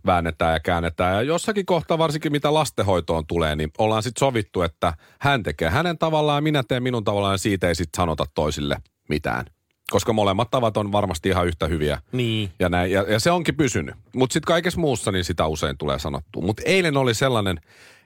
väännetään 0.06 0.54
ja 0.54 0.60
käännetään. 0.60 1.16
Ja 1.16 1.22
jossakin 1.22 1.66
kohtaa, 1.66 1.98
varsinkin 1.98 2.32
mitä 2.32 2.54
lastenhoitoon 2.54 3.28
tulee, 3.28 3.56
niin 3.56 3.72
ollaan 3.78 4.04
sitten 4.04 4.20
sovittu, 4.20 4.62
että 4.62 4.94
hän 5.20 5.44
tekee 5.44 5.70
hänen 5.70 5.98
tavallaan 5.98 6.38
ja 6.38 6.42
minä 6.42 6.64
teen 6.68 6.84
minun 6.84 7.04
tavallaan 7.04 7.34
ja 7.34 7.38
siitä 7.38 7.68
ei 7.68 7.76
sitten 7.76 7.98
sanota 7.98 8.26
toisille 8.36 8.78
mitään. 9.10 9.46
Koska 9.90 10.14
molemmat 10.14 10.50
tavat 10.52 10.78
on 10.78 10.92
varmasti 10.92 11.30
ihan 11.30 11.48
yhtä 11.48 11.68
hyviä. 11.68 12.02
Niin. 12.12 12.52
Ja, 12.60 12.70
näin, 12.70 12.92
ja, 12.92 13.02
ja 13.02 13.20
se 13.20 13.32
onkin 13.32 13.56
pysynyt. 13.56 13.96
Mutta 14.16 14.34
sitten 14.34 14.48
kaikessa 14.48 14.80
muussa 14.80 15.12
niin 15.12 15.26
sitä 15.26 15.48
usein 15.48 15.78
tulee 15.78 16.00
sanottua. 16.00 16.44
Mutta 16.44 16.64
eilen 16.66 16.98
oli 16.98 17.14
sellainen, 17.14 17.62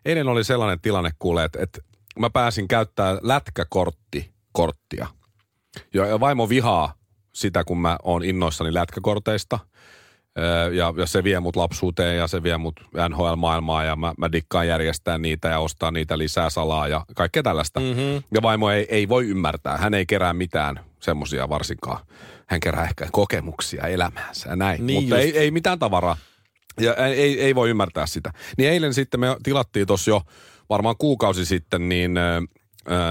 eilen 0.05 0.27
oli 0.27 0.43
sellainen 0.43 0.79
tilanne 0.79 1.11
kuule, 1.19 1.43
että, 1.43 1.59
että 1.63 1.79
mä 2.19 2.29
pääsin 2.29 2.67
käyttää 2.67 3.17
lätkäkortti, 3.21 4.38
korttia. 4.51 5.07
Ja, 5.93 6.19
vaimo 6.19 6.49
vihaa 6.49 6.93
sitä, 7.33 7.63
kun 7.63 7.81
mä 7.81 7.97
oon 8.03 8.23
innoissani 8.23 8.73
lätkäkorteista. 8.73 9.59
Ja, 10.73 10.93
ja 10.97 11.05
se 11.05 11.23
vie 11.23 11.39
mut 11.39 11.55
lapsuuteen 11.55 12.17
ja 12.17 12.27
se 12.27 12.43
vie 12.43 12.57
mut 12.57 12.79
NHL-maailmaan 13.09 13.85
ja 13.85 13.95
mä, 13.95 14.13
mä 14.17 14.31
dikkaan 14.31 14.67
järjestää 14.67 15.17
niitä 15.17 15.47
ja 15.47 15.59
ostaa 15.59 15.91
niitä 15.91 16.17
lisää 16.17 16.49
salaa 16.49 16.87
ja 16.87 17.05
kaikkea 17.15 17.43
tällaista. 17.43 17.79
Mm-hmm. 17.79 18.23
Ja 18.33 18.41
vaimo 18.41 18.71
ei, 18.71 18.85
ei 18.89 19.09
voi 19.09 19.27
ymmärtää. 19.27 19.77
Hän 19.77 19.93
ei 19.93 20.05
kerää 20.05 20.33
mitään 20.33 20.79
semmosia 20.99 21.49
varsinkaan. 21.49 22.05
Hän 22.47 22.59
kerää 22.59 22.83
ehkä 22.83 23.07
kokemuksia 23.11 23.87
elämäänsä 23.87 24.49
ja 24.49 24.55
näin. 24.55 24.87
Niin 24.87 25.03
Mutta 25.03 25.15
just. 25.15 25.35
ei, 25.35 25.37
ei 25.37 25.51
mitään 25.51 25.79
tavaraa. 25.79 26.17
Ja 26.79 26.93
ei, 26.95 27.41
ei 27.41 27.55
voi 27.55 27.69
ymmärtää 27.69 28.05
sitä. 28.05 28.33
Niin 28.57 28.69
eilen 28.69 28.93
sitten 28.93 29.19
me 29.19 29.37
tilattiin 29.43 29.87
tuossa 29.87 30.11
jo 30.11 30.21
varmaan 30.69 30.95
kuukausi 30.97 31.45
sitten, 31.45 31.89
niin 31.89 32.19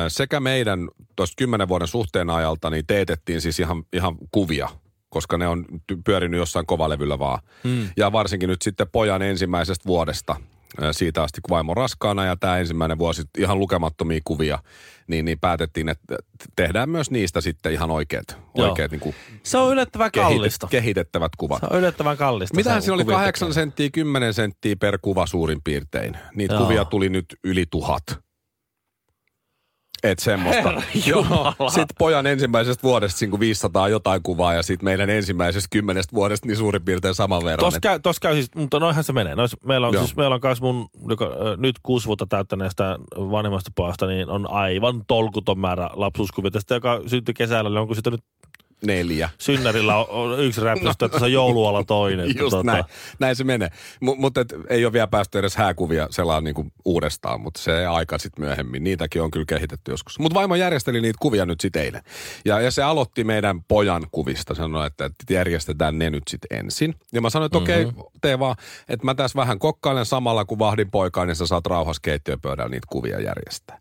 sekä 0.09 0.41
meidän 0.41 0.89
tuosta 1.17 1.35
kymmenen 1.39 1.69
vuoden 1.69 1.89
suhteen 1.89 2.31
ajalta, 2.31 2.71
niin 2.71 2.87
teetettiin 2.87 3.41
siis 3.41 3.61
ihan, 3.61 3.85
ihan 3.93 4.17
kuvia, 4.31 4.69
koska 5.09 5.39
ne 5.39 5.49
on 5.49 5.65
pyörinyt 6.05 6.39
jossain 6.39 6.67
kovalevyllä 6.67 7.19
vaan. 7.19 7.39
Mm. 7.65 7.89
Ja 7.97 8.13
varsinkin 8.13 8.49
nyt 8.49 8.63
sitten 8.63 8.89
pojan 8.93 9.23
ensimmäisestä 9.23 9.87
vuodesta, 9.87 10.37
siitä 10.93 11.23
asti 11.23 11.41
kun 11.41 11.55
vaimo 11.55 11.73
on 11.73 11.77
raskaana 11.77 12.25
ja 12.25 12.37
tämä 12.37 12.59
ensimmäinen 12.59 12.99
vuosi 12.99 13.23
ihan 13.39 13.59
lukemattomia 13.59 14.21
kuvia, 14.25 14.59
niin, 15.07 15.25
niin 15.25 15.39
päätettiin, 15.39 15.89
että 15.89 16.17
tehdään 16.57 16.91
myös 16.91 17.11
niistä 17.11 17.41
sitten 17.41 17.73
ihan 17.73 17.91
oikeat, 17.91 18.25
Joo. 18.55 18.69
oikeat 18.69 18.91
niin 18.91 19.01
kuin 19.01 19.15
Se 19.43 19.59
on 19.59 19.73
yllättävän 19.73 20.11
kallista. 20.13 20.67
kehitettävät 20.67 21.33
kuvat. 21.39 21.61
Se 21.61 21.67
on 21.71 21.79
yllättävän 21.79 22.17
kallista. 22.17 22.57
Mitähän 22.57 22.83
siinä 22.83 22.95
oli 22.95 23.05
kuvien 23.05 23.19
8 23.19 23.49
tekeminen. 23.49 23.55
senttiä, 23.55 23.91
10 23.93 24.35
senttiä 24.35 24.77
per 24.77 24.99
kuva 25.03 25.27
suurin 25.27 25.61
piirtein. 25.65 26.19
Niitä 26.35 26.55
Joo. 26.55 26.63
kuvia 26.63 26.85
tuli 26.85 27.09
nyt 27.09 27.27
yli 27.45 27.65
tuhat. 27.71 28.03
Et 30.03 30.19
semmoista. 30.19 30.63
Herra 30.69 30.83
Joo, 31.07 31.23
Jumala. 31.23 31.71
sit 31.71 31.89
pojan 31.99 32.27
ensimmäisestä 32.27 32.83
vuodesta 32.83 33.19
niin 33.21 33.31
kuin 33.31 33.41
500 33.41 33.89
jotain 33.89 34.23
kuvaa 34.23 34.55
ja 34.55 34.63
sitten 34.63 34.85
meidän 34.85 35.11
ensimmäisestä 35.11 35.69
kymmenestä 35.71 36.13
vuodesta 36.15 36.47
niin 36.47 36.57
suurin 36.57 36.83
piirtein 36.85 37.15
saman 37.15 37.45
verran. 37.45 37.59
Tuossa 37.59 37.77
Et- 37.79 37.83
käy, 37.83 38.01
tos 38.01 38.21
käy 38.21 38.35
siis, 38.35 38.55
mutta 38.55 38.81
noihän 38.81 39.05
se 39.05 39.13
menee. 39.13 39.35
Nois, 39.35 39.57
meillä 39.65 39.87
on, 39.87 39.95
Joo. 39.95 40.03
siis, 40.05 40.17
meillä 40.17 40.35
on 40.35 40.41
myös 40.45 40.61
mun, 40.61 40.89
joka, 41.09 41.31
nyt 41.57 41.77
kuusi 41.83 42.07
vuotta 42.07 42.27
täyttäneestä 42.27 42.99
vanhemmasta 43.17 43.71
pojasta, 43.75 44.07
niin 44.07 44.29
on 44.31 44.51
aivan 44.51 45.03
tolkuton 45.07 45.59
määrä 45.59 45.91
lapsuuskuvia. 45.93 46.51
Tästä, 46.51 46.75
joka 46.75 47.01
syntyi 47.07 47.35
kesällä, 47.35 47.71
niin 47.71 47.79
onko 47.79 47.95
sitä 47.95 48.11
nyt 48.11 48.21
Neljä. 48.87 49.31
synnärillä 49.39 49.97
on, 49.97 50.41
yksi 50.41 50.61
räpsistä, 50.61 51.07
että 51.07 51.19
se 51.19 51.25
on 51.25 51.33
joulualla 51.33 51.85
toinen. 51.85 52.27
Just 52.39 52.51
Tota, 52.51 52.63
näin. 52.63 52.85
Näin 53.19 53.37
se 53.37 53.45
menee. 53.45 53.69
Mutta 54.01 54.45
ei 54.69 54.85
ole 54.85 54.93
vielä 54.93 55.07
päästy 55.07 55.39
edes 55.39 55.57
hääkuvia 55.57 56.07
selaan 56.11 56.45
niinku 56.45 56.67
uudestaan, 56.85 57.41
mutta 57.41 57.61
se 57.61 57.87
aika 57.87 58.19
sitten 58.19 58.45
myöhemmin. 58.45 58.85
Niitäkin 58.85 59.23
on 59.23 59.31
kyllä 59.31 59.47
kehitetty 59.49 59.91
joskus. 59.91 60.19
Mutta 60.19 60.35
vaimo 60.35 60.55
järjesteli 60.55 61.01
niitä 61.01 61.19
kuvia 61.21 61.47
nyt 61.47 61.61
sitten 61.61 61.83
eilen. 61.83 62.03
Ja, 62.45 62.61
ja 62.61 62.71
se 62.71 62.83
aloitti 62.83 63.25
meidän 63.25 63.63
pojan 63.69 64.07
kuvista. 64.11 64.55
Sanoi, 64.55 64.87
että, 64.87 65.05
että 65.05 65.35
järjestetään 65.35 65.99
ne 65.99 66.11
nyt 66.11 66.29
sitten 66.29 66.59
ensin. 66.59 66.95
Ja 67.13 67.21
mä 67.21 67.31
sanoin, 67.31 67.47
että 67.47 67.59
okei, 67.59 67.85
okay, 67.85 68.05
tee 68.21 68.39
vaan, 68.39 68.57
että 68.89 69.05
mä 69.05 69.15
tässä 69.15 69.37
vähän 69.37 69.59
kokkailen 69.59 70.07
samalla, 70.07 70.45
kun 70.45 70.59
vahdin 70.59 70.91
poikaa, 70.91 71.27
niin 71.27 71.37
sä 71.37 71.47
saat 71.47 71.67
rauhassa 71.67 72.03
keittiöpöydällä 72.03 72.71
niitä 72.71 72.87
kuvia 72.91 73.21
järjestää. 73.21 73.79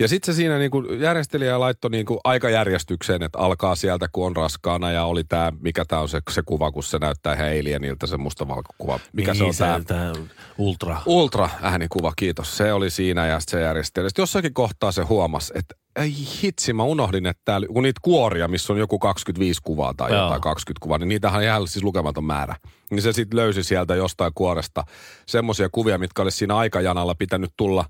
Ja 0.00 0.08
sitten 0.08 0.34
se 0.34 0.36
siinä 0.36 0.58
niinku 0.58 0.82
järjestelijä 0.82 1.60
laittoi 1.60 1.90
niinku 1.90 2.20
aikajärjestykseen, 2.24 3.22
että 3.22 3.38
alkaa 3.38 3.74
sieltä, 3.74 4.08
kun 4.12 4.26
on 4.26 4.36
raskaana 4.36 4.92
ja 4.92 5.04
oli 5.04 5.24
tämä, 5.24 5.52
mikä 5.60 5.84
tämä 5.84 6.02
on 6.02 6.08
se, 6.08 6.20
se 6.30 6.42
kuva, 6.46 6.72
kun 6.72 6.82
se 6.82 6.98
näyttää 6.98 7.34
ihan 7.34 7.46
alienilta, 7.46 8.06
se 8.06 8.16
mustavalkokuva. 8.16 9.00
Mikä 9.12 9.32
niin, 9.32 9.54
se 9.54 9.64
on 9.64 9.84
tämä? 9.84 9.84
tää 9.98 10.12
ultra. 10.58 11.02
Ultra 11.06 11.48
äänikuva, 11.62 12.12
kiitos. 12.16 12.56
Se 12.56 12.72
oli 12.72 12.90
siinä 12.90 13.26
ja 13.26 13.40
se 13.40 13.60
järjesteli. 13.60 14.08
Sitten 14.10 14.22
jossakin 14.22 14.54
kohtaa 14.54 14.92
se 14.92 15.02
huomasi, 15.02 15.52
että 15.56 15.74
ei 15.96 16.14
hitsi, 16.42 16.72
mä 16.72 16.82
unohdin, 16.82 17.26
että 17.26 17.42
täällä, 17.44 17.66
kun 17.66 17.82
niitä 17.82 18.00
kuoria, 18.02 18.48
missä 18.48 18.72
on 18.72 18.78
joku 18.78 18.98
25 18.98 19.60
kuvaa 19.64 19.94
tai 19.96 20.12
Joo. 20.12 20.22
jotain 20.22 20.40
20 20.40 20.82
kuvaa, 20.82 20.98
niin 20.98 21.08
niitähän 21.08 21.38
on 21.38 21.44
jäällä 21.44 21.66
siis 21.66 21.84
lukematon 21.84 22.24
määrä. 22.24 22.56
Niin 22.90 23.02
se 23.02 23.12
sitten 23.12 23.36
löysi 23.36 23.62
sieltä 23.62 23.94
jostain 23.94 24.32
kuoresta 24.34 24.84
semmoisia 25.26 25.68
kuvia, 25.72 25.98
mitkä 25.98 26.22
olisi 26.22 26.38
siinä 26.38 26.56
aikajanalla 26.56 27.14
pitänyt 27.14 27.50
tulla 27.56 27.84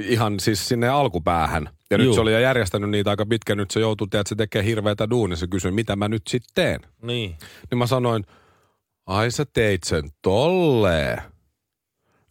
ihan 0.00 0.40
siis 0.40 0.68
sinne 0.68 0.88
alkupäähän. 0.88 1.70
Ja 1.90 1.98
nyt 1.98 2.04
Juu. 2.04 2.14
se 2.14 2.20
oli 2.20 2.32
jo 2.32 2.38
järjestänyt 2.38 2.90
niitä 2.90 3.10
aika 3.10 3.26
pitkä, 3.26 3.54
nyt 3.54 3.70
se 3.70 3.80
joutui, 3.80 4.04
että 4.04 4.28
se 4.28 4.34
tekee 4.34 4.64
hirveätä 4.64 5.10
duunia. 5.10 5.36
Se 5.36 5.46
kysyi, 5.46 5.70
mitä 5.70 5.96
mä 5.96 6.08
nyt 6.08 6.22
sitten 6.28 6.50
teen. 6.54 6.80
Niin. 7.02 7.36
Niin 7.70 7.78
mä 7.78 7.86
sanoin, 7.86 8.26
ai 9.06 9.30
sä 9.30 9.44
teit 9.52 9.82
sen 9.82 10.04
tolleen. 10.22 11.22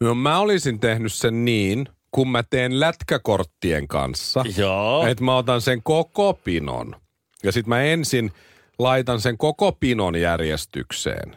No 0.00 0.14
mä 0.14 0.38
olisin 0.38 0.80
tehnyt 0.80 1.12
sen 1.12 1.44
niin, 1.44 1.88
kun 2.10 2.28
mä 2.28 2.42
teen 2.42 2.80
lätkäkorttien 2.80 3.88
kanssa. 3.88 4.44
Joo. 4.56 5.06
Että 5.06 5.24
mä 5.24 5.36
otan 5.36 5.60
sen 5.60 5.82
koko 5.82 6.34
pinon. 6.34 6.94
Ja 7.42 7.52
sit 7.52 7.66
mä 7.66 7.82
ensin 7.82 8.32
laitan 8.78 9.20
sen 9.20 9.38
koko 9.38 9.72
pinon 9.72 10.16
järjestykseen. 10.16 11.36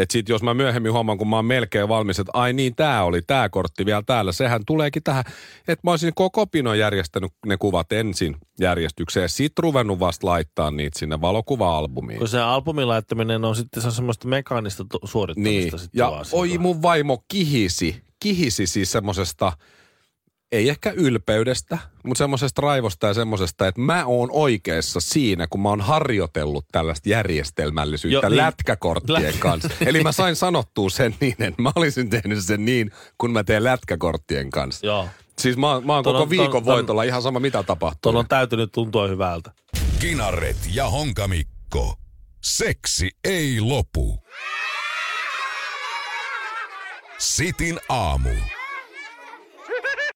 Et 0.00 0.10
sit 0.10 0.28
jos 0.28 0.42
mä 0.42 0.54
myöhemmin 0.54 0.92
huomaan, 0.92 1.18
kun 1.18 1.28
mä 1.28 1.36
oon 1.36 1.44
melkein 1.44 1.88
valmis, 1.88 2.18
että 2.18 2.30
ai 2.34 2.52
niin, 2.52 2.74
tää 2.76 3.04
oli 3.04 3.22
tää 3.22 3.48
kortti 3.48 3.86
vielä 3.86 4.02
täällä. 4.06 4.32
Sehän 4.32 4.62
tuleekin 4.66 5.02
tähän, 5.02 5.24
että 5.68 5.80
mä 5.84 5.90
olisin 5.90 6.12
koko 6.14 6.46
pinon 6.46 6.78
järjestänyt 6.78 7.32
ne 7.46 7.56
kuvat 7.56 7.92
ensin 7.92 8.36
järjestykseen. 8.60 9.24
Ja 9.24 9.28
sit 9.28 9.58
ruvennut 9.58 10.00
vasta 10.00 10.26
laittaa 10.26 10.70
niitä 10.70 10.98
sinne 10.98 11.20
valokuva-albumiin. 11.20 12.18
Kun 12.18 12.28
se 12.28 12.40
albumin 12.40 12.88
laittaminen 12.88 13.44
on 13.44 13.56
sitten 13.56 13.82
se 13.82 13.88
on 13.88 13.92
semmoista 13.92 14.28
mekaanista 14.28 14.84
suorittamista. 15.04 15.76
Niin, 15.76 15.88
ja 15.92 16.12
oi 16.32 16.58
mun 16.58 16.82
vaimo 16.82 17.24
kihisi, 17.28 18.02
kihisi 18.20 18.66
siis 18.66 18.92
semmosesta, 18.92 19.52
ei 20.52 20.68
ehkä 20.68 20.90
ylpeydestä, 20.90 21.78
mutta 22.04 22.18
semmosesta 22.18 22.62
raivosta 22.62 23.06
ja 23.06 23.14
semmosesta, 23.14 23.68
että 23.68 23.80
mä 23.80 24.04
oon 24.06 24.28
oikeassa 24.32 25.00
siinä, 25.00 25.46
kun 25.50 25.60
mä 25.62 25.68
oon 25.68 25.80
harjoitellut 25.80 26.64
tällaista 26.72 27.08
järjestelmällisyyttä 27.08 28.26
Jo, 28.26 28.28
niin. 28.30 28.36
lätkäkorttien 28.36 29.34
Lät- 29.34 29.38
kanssa. 29.38 29.68
Eli 29.86 30.02
mä 30.02 30.12
sain 30.12 30.36
sanottua 30.36 30.90
sen 30.90 31.14
niin, 31.20 31.42
että 31.42 31.62
mä 31.62 31.72
olisin 31.74 32.10
tehnyt 32.10 32.44
sen 32.44 32.64
niin, 32.64 32.90
kun 33.18 33.32
mä 33.32 33.44
teen 33.44 33.64
lätkäkorttien 33.64 34.50
kanssa. 34.50 34.86
Joo. 34.86 35.08
Siis 35.38 35.56
mä, 35.56 35.66
mä 35.80 35.94
oon 35.94 36.04
Ton 36.04 36.12
koko 36.12 36.22
on- 36.22 36.30
viikon 36.30 36.62
ton- 36.62 36.64
ton- 36.64 36.72
voitolla 36.72 37.02
ihan 37.02 37.22
sama 37.22 37.40
mitä 37.40 37.62
tapahtuu. 37.62 37.98
Tuon 38.02 38.16
on 38.16 38.28
täytynyt 38.28 38.72
tuntua 38.72 39.08
hyvältä. 39.08 39.50
Kinaret 39.98 40.56
ja 40.72 40.88
Honkamikko. 40.90 41.94
Seksi 42.42 43.10
ei 43.24 43.60
lopu. 43.60 44.18
Sitin 47.18 47.80
aamu. 47.88 48.28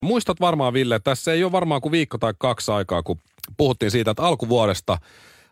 Muistat 0.04 0.40
varmaan, 0.40 0.72
Ville, 0.72 0.94
että 0.94 1.10
tässä 1.10 1.32
ei 1.32 1.44
ole 1.44 1.52
varmaan 1.52 1.80
kuin 1.80 1.92
viikko 1.92 2.18
tai 2.18 2.34
kaksi 2.38 2.72
aikaa, 2.72 3.02
kun 3.02 3.18
puhuttiin 3.56 3.90
siitä, 3.90 4.10
että 4.10 4.22
alkuvuodesta 4.22 4.98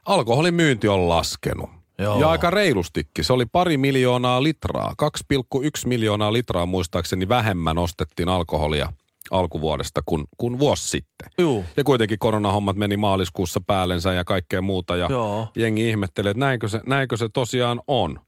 alkoholin 0.06 0.54
myynti 0.54 0.88
on 0.88 1.08
laskenut. 1.08 1.70
Joo. 1.98 2.20
Ja 2.20 2.30
aika 2.30 2.50
reilustikin. 2.50 3.24
Se 3.24 3.32
oli 3.32 3.46
pari 3.46 3.76
miljoonaa 3.76 4.42
litraa. 4.42 4.94
2,1 5.02 5.68
miljoonaa 5.84 6.32
litraa 6.32 6.66
muistaakseni 6.66 7.28
vähemmän 7.28 7.78
ostettiin 7.78 8.28
alkoholia 8.28 8.92
alkuvuodesta 9.30 10.00
kuin, 10.06 10.24
kuin 10.38 10.58
vuosi 10.58 10.88
sitten. 10.88 11.28
Juu. 11.38 11.64
Ja 11.76 11.84
kuitenkin 11.84 12.18
koronahommat 12.18 12.76
meni 12.76 12.96
maaliskuussa 12.96 13.60
päällensä 13.66 14.12
ja 14.12 14.24
kaikkea 14.24 14.62
muuta. 14.62 14.96
Ja 14.96 15.06
Joo. 15.10 15.48
jengi 15.56 15.88
ihmettelee, 15.88 16.30
että 16.30 16.40
näinkö 16.40 16.68
se, 16.68 16.80
näinkö 16.86 17.16
se 17.16 17.28
tosiaan 17.28 17.80
on. 17.86 18.20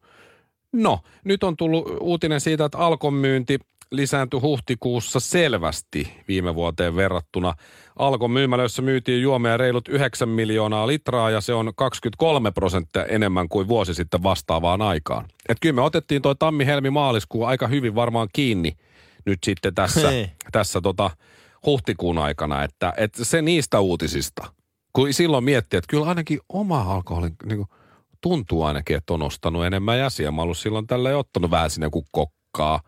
No, 0.73 0.99
nyt 1.25 1.45
on 1.45 1.57
tullut 1.57 1.97
uutinen 2.01 2.41
siitä, 2.41 2.65
että 2.65 2.79
Alkon 2.79 3.15
myynti 3.15 3.59
lisääntyi 3.91 4.41
huhtikuussa 4.41 5.21
selvästi 5.21 6.13
viime 6.29 6.55
vuoteen 6.55 6.97
verrattuna. 6.97 7.55
Alkon 7.97 8.31
myymälöissä 8.31 8.83
myytiin 8.83 9.23
juomia 9.23 9.57
reilut 9.57 9.89
9 9.89 10.29
miljoonaa 10.29 10.87
litraa 10.87 11.31
ja 11.31 11.41
se 11.41 11.55
on 11.55 11.73
23 11.77 12.51
prosenttia 12.51 13.05
enemmän 13.05 13.49
kuin 13.49 13.69
vuosi 13.69 13.95
sitten 13.95 14.23
vastaavaan 14.23 14.83
aikaan. 14.83 15.29
Et 15.49 15.59
kyllä 15.61 15.75
me 15.75 15.83
otettiin 15.83 16.23
toi 16.23 16.37
tammi-helmi-maaliskuu 16.37 17.45
aika 17.45 17.67
hyvin 17.67 17.95
varmaan 17.95 18.29
kiinni 18.33 18.77
nyt 19.25 19.39
sitten 19.45 19.75
tässä, 19.75 20.11
Hei. 20.11 20.31
tässä 20.53 20.81
tota 20.81 21.11
huhtikuun 21.67 22.19
aikana, 22.19 22.63
että, 22.63 22.95
että 22.97 23.25
se 23.25 23.43
niistä 23.43 23.81
uutisista. 23.81 24.53
Kun 24.93 25.13
silloin 25.13 25.45
miettii, 25.45 25.79
että 25.79 25.91
kyllä 25.91 26.07
ainakin 26.07 26.39
oma 26.49 26.83
alkoholi 26.83 27.31
niin 27.47 27.57
kuin, 27.57 27.69
tuntuu 28.21 28.63
ainakin, 28.63 28.97
että 28.97 29.15
on 29.15 29.23
ostanut 29.23 29.65
enemmän 29.65 29.99
jäsiä. 29.99 30.31
Mä 30.31 30.43
ollut 30.43 30.59
silloin 30.59 30.87
tällä 30.87 31.19
ottanut 31.19 31.51
vähän 31.51 31.71
sinne 31.71 31.91
kuin 31.91 32.05
kokkaa 32.13 32.81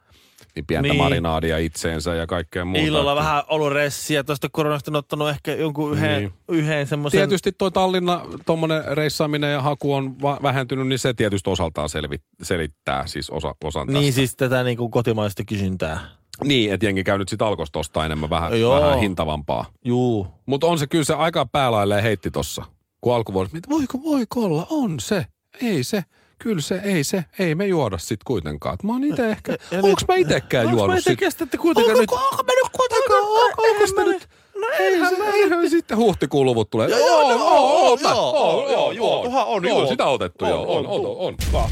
niin 0.56 0.66
pientä 0.66 0.82
Niin. 0.82 0.90
niin. 0.92 1.02
marinaadia 1.02 1.58
itseensä 1.58 2.14
ja 2.14 2.26
kaikkea 2.26 2.64
muuta. 2.64 2.86
Illalla 2.86 3.14
vähän 3.14 3.42
ollut 3.48 3.72
ressiä. 3.72 4.24
Tuosta 4.24 4.48
koronasta 4.52 4.90
on 4.90 4.96
ottanut 4.96 5.28
ehkä 5.28 5.54
jonkun 5.54 5.92
yhden, 5.92 6.18
Niin. 6.20 6.32
yhden 6.48 6.86
semmoisen... 6.86 7.18
Tietysti 7.20 7.52
toi 7.52 7.70
Tallinna, 7.72 8.20
tuommoinen 8.46 8.82
reissaaminen 8.96 9.52
ja 9.52 9.62
haku 9.62 9.94
on 9.94 10.20
va- 10.22 10.38
vähentynyt, 10.42 10.86
niin 10.88 10.98
se 10.98 11.14
tietysti 11.14 11.50
osaltaan 11.50 11.88
selvi- 11.88 12.22
selittää 12.42 13.06
siis 13.06 13.30
osa, 13.30 13.54
osan 13.64 13.86
Niin 13.86 13.94
tästä. 14.04 14.12
siis 14.14 14.36
tätä 14.36 14.62
niin 14.62 14.76
kuin 14.76 14.90
kotimaista 14.90 15.44
kysyntää. 15.44 16.00
Niin, 16.44 16.72
että 16.72 16.86
jengi 16.86 17.04
käy 17.04 17.18
nyt 17.18 17.28
sit 17.28 17.42
alkosta 17.42 17.78
ostaa 17.78 18.06
enemmän 18.06 18.30
vähän, 18.30 18.60
Joo. 18.60 18.80
vähän 18.80 18.98
hintavampaa. 18.98 19.64
Juu. 19.84 20.26
Mutta 20.46 20.66
on 20.66 20.78
se 20.78 20.86
kyllä 20.86 21.04
se 21.04 21.14
aika 21.14 21.46
päälailleen 21.46 22.02
heitti 22.02 22.30
tossa. 22.30 22.64
Kun 23.00 23.14
alkuvuodesta, 23.14 23.58
että 23.58 23.70
voiko, 23.70 24.02
voiko 24.02 24.40
olla, 24.44 24.66
on 24.70 25.00
se, 25.00 25.26
ei 25.62 25.84
se 25.84 26.04
kyllä 26.38 26.62
se, 26.62 26.80
ei 26.84 27.04
se, 27.04 27.24
ei 27.38 27.54
me 27.54 27.66
juoda 27.66 27.98
sit 27.98 28.24
kuitenkaan. 28.24 28.78
Mä 28.82 28.92
oon 28.92 29.04
itse 29.04 29.30
ehkä, 29.30 29.52
ja, 29.70 29.78
onks 29.82 30.04
mä 30.08 30.14
itekään 30.14 30.70
juonut 30.70 30.96
mä 30.96 31.00
sit? 31.00 31.18
sitten 31.38 31.60
kuitenkaan 31.60 31.98
nyt? 31.98 32.10
Onko 32.10 32.42
mä 32.42 32.52
nyt 32.52 32.72
kuitenkaan, 32.76 33.22
onko, 33.22 33.62
mä 33.96 34.04
nyt? 34.04 34.28
No 34.60 34.66
eihän 34.78 35.14
se, 35.14 35.22
mä. 35.22 35.24
Eihän 35.24 35.70
sitten 35.70 35.96
huhtikuun 35.96 36.46
luvut 36.46 36.70
tulee. 36.70 36.88
Joo, 36.88 36.98
joo, 36.98 37.30
joo, 37.30 37.98
joo, 38.02 38.68
joo, 38.68 38.92
joo, 38.92 39.24
joo, 39.24 39.60
joo, 39.60 39.86
sitä 39.86 40.04
otettu, 40.04 40.46
joo, 40.46 40.76
on, 40.76 40.86
on, 40.86 41.34
on. 41.52 41.70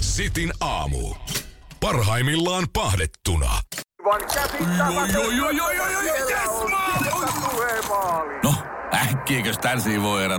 Sitin 0.00 0.52
aamu. 0.60 1.14
Parhaimmillaan 1.80 2.66
pahdettuna. 2.72 3.50
No, 8.44 8.54
äkkiäkös 8.94 9.58
tän 9.58 9.80
siinä 9.80 10.02
voi 10.02 10.24
erä 10.24 10.38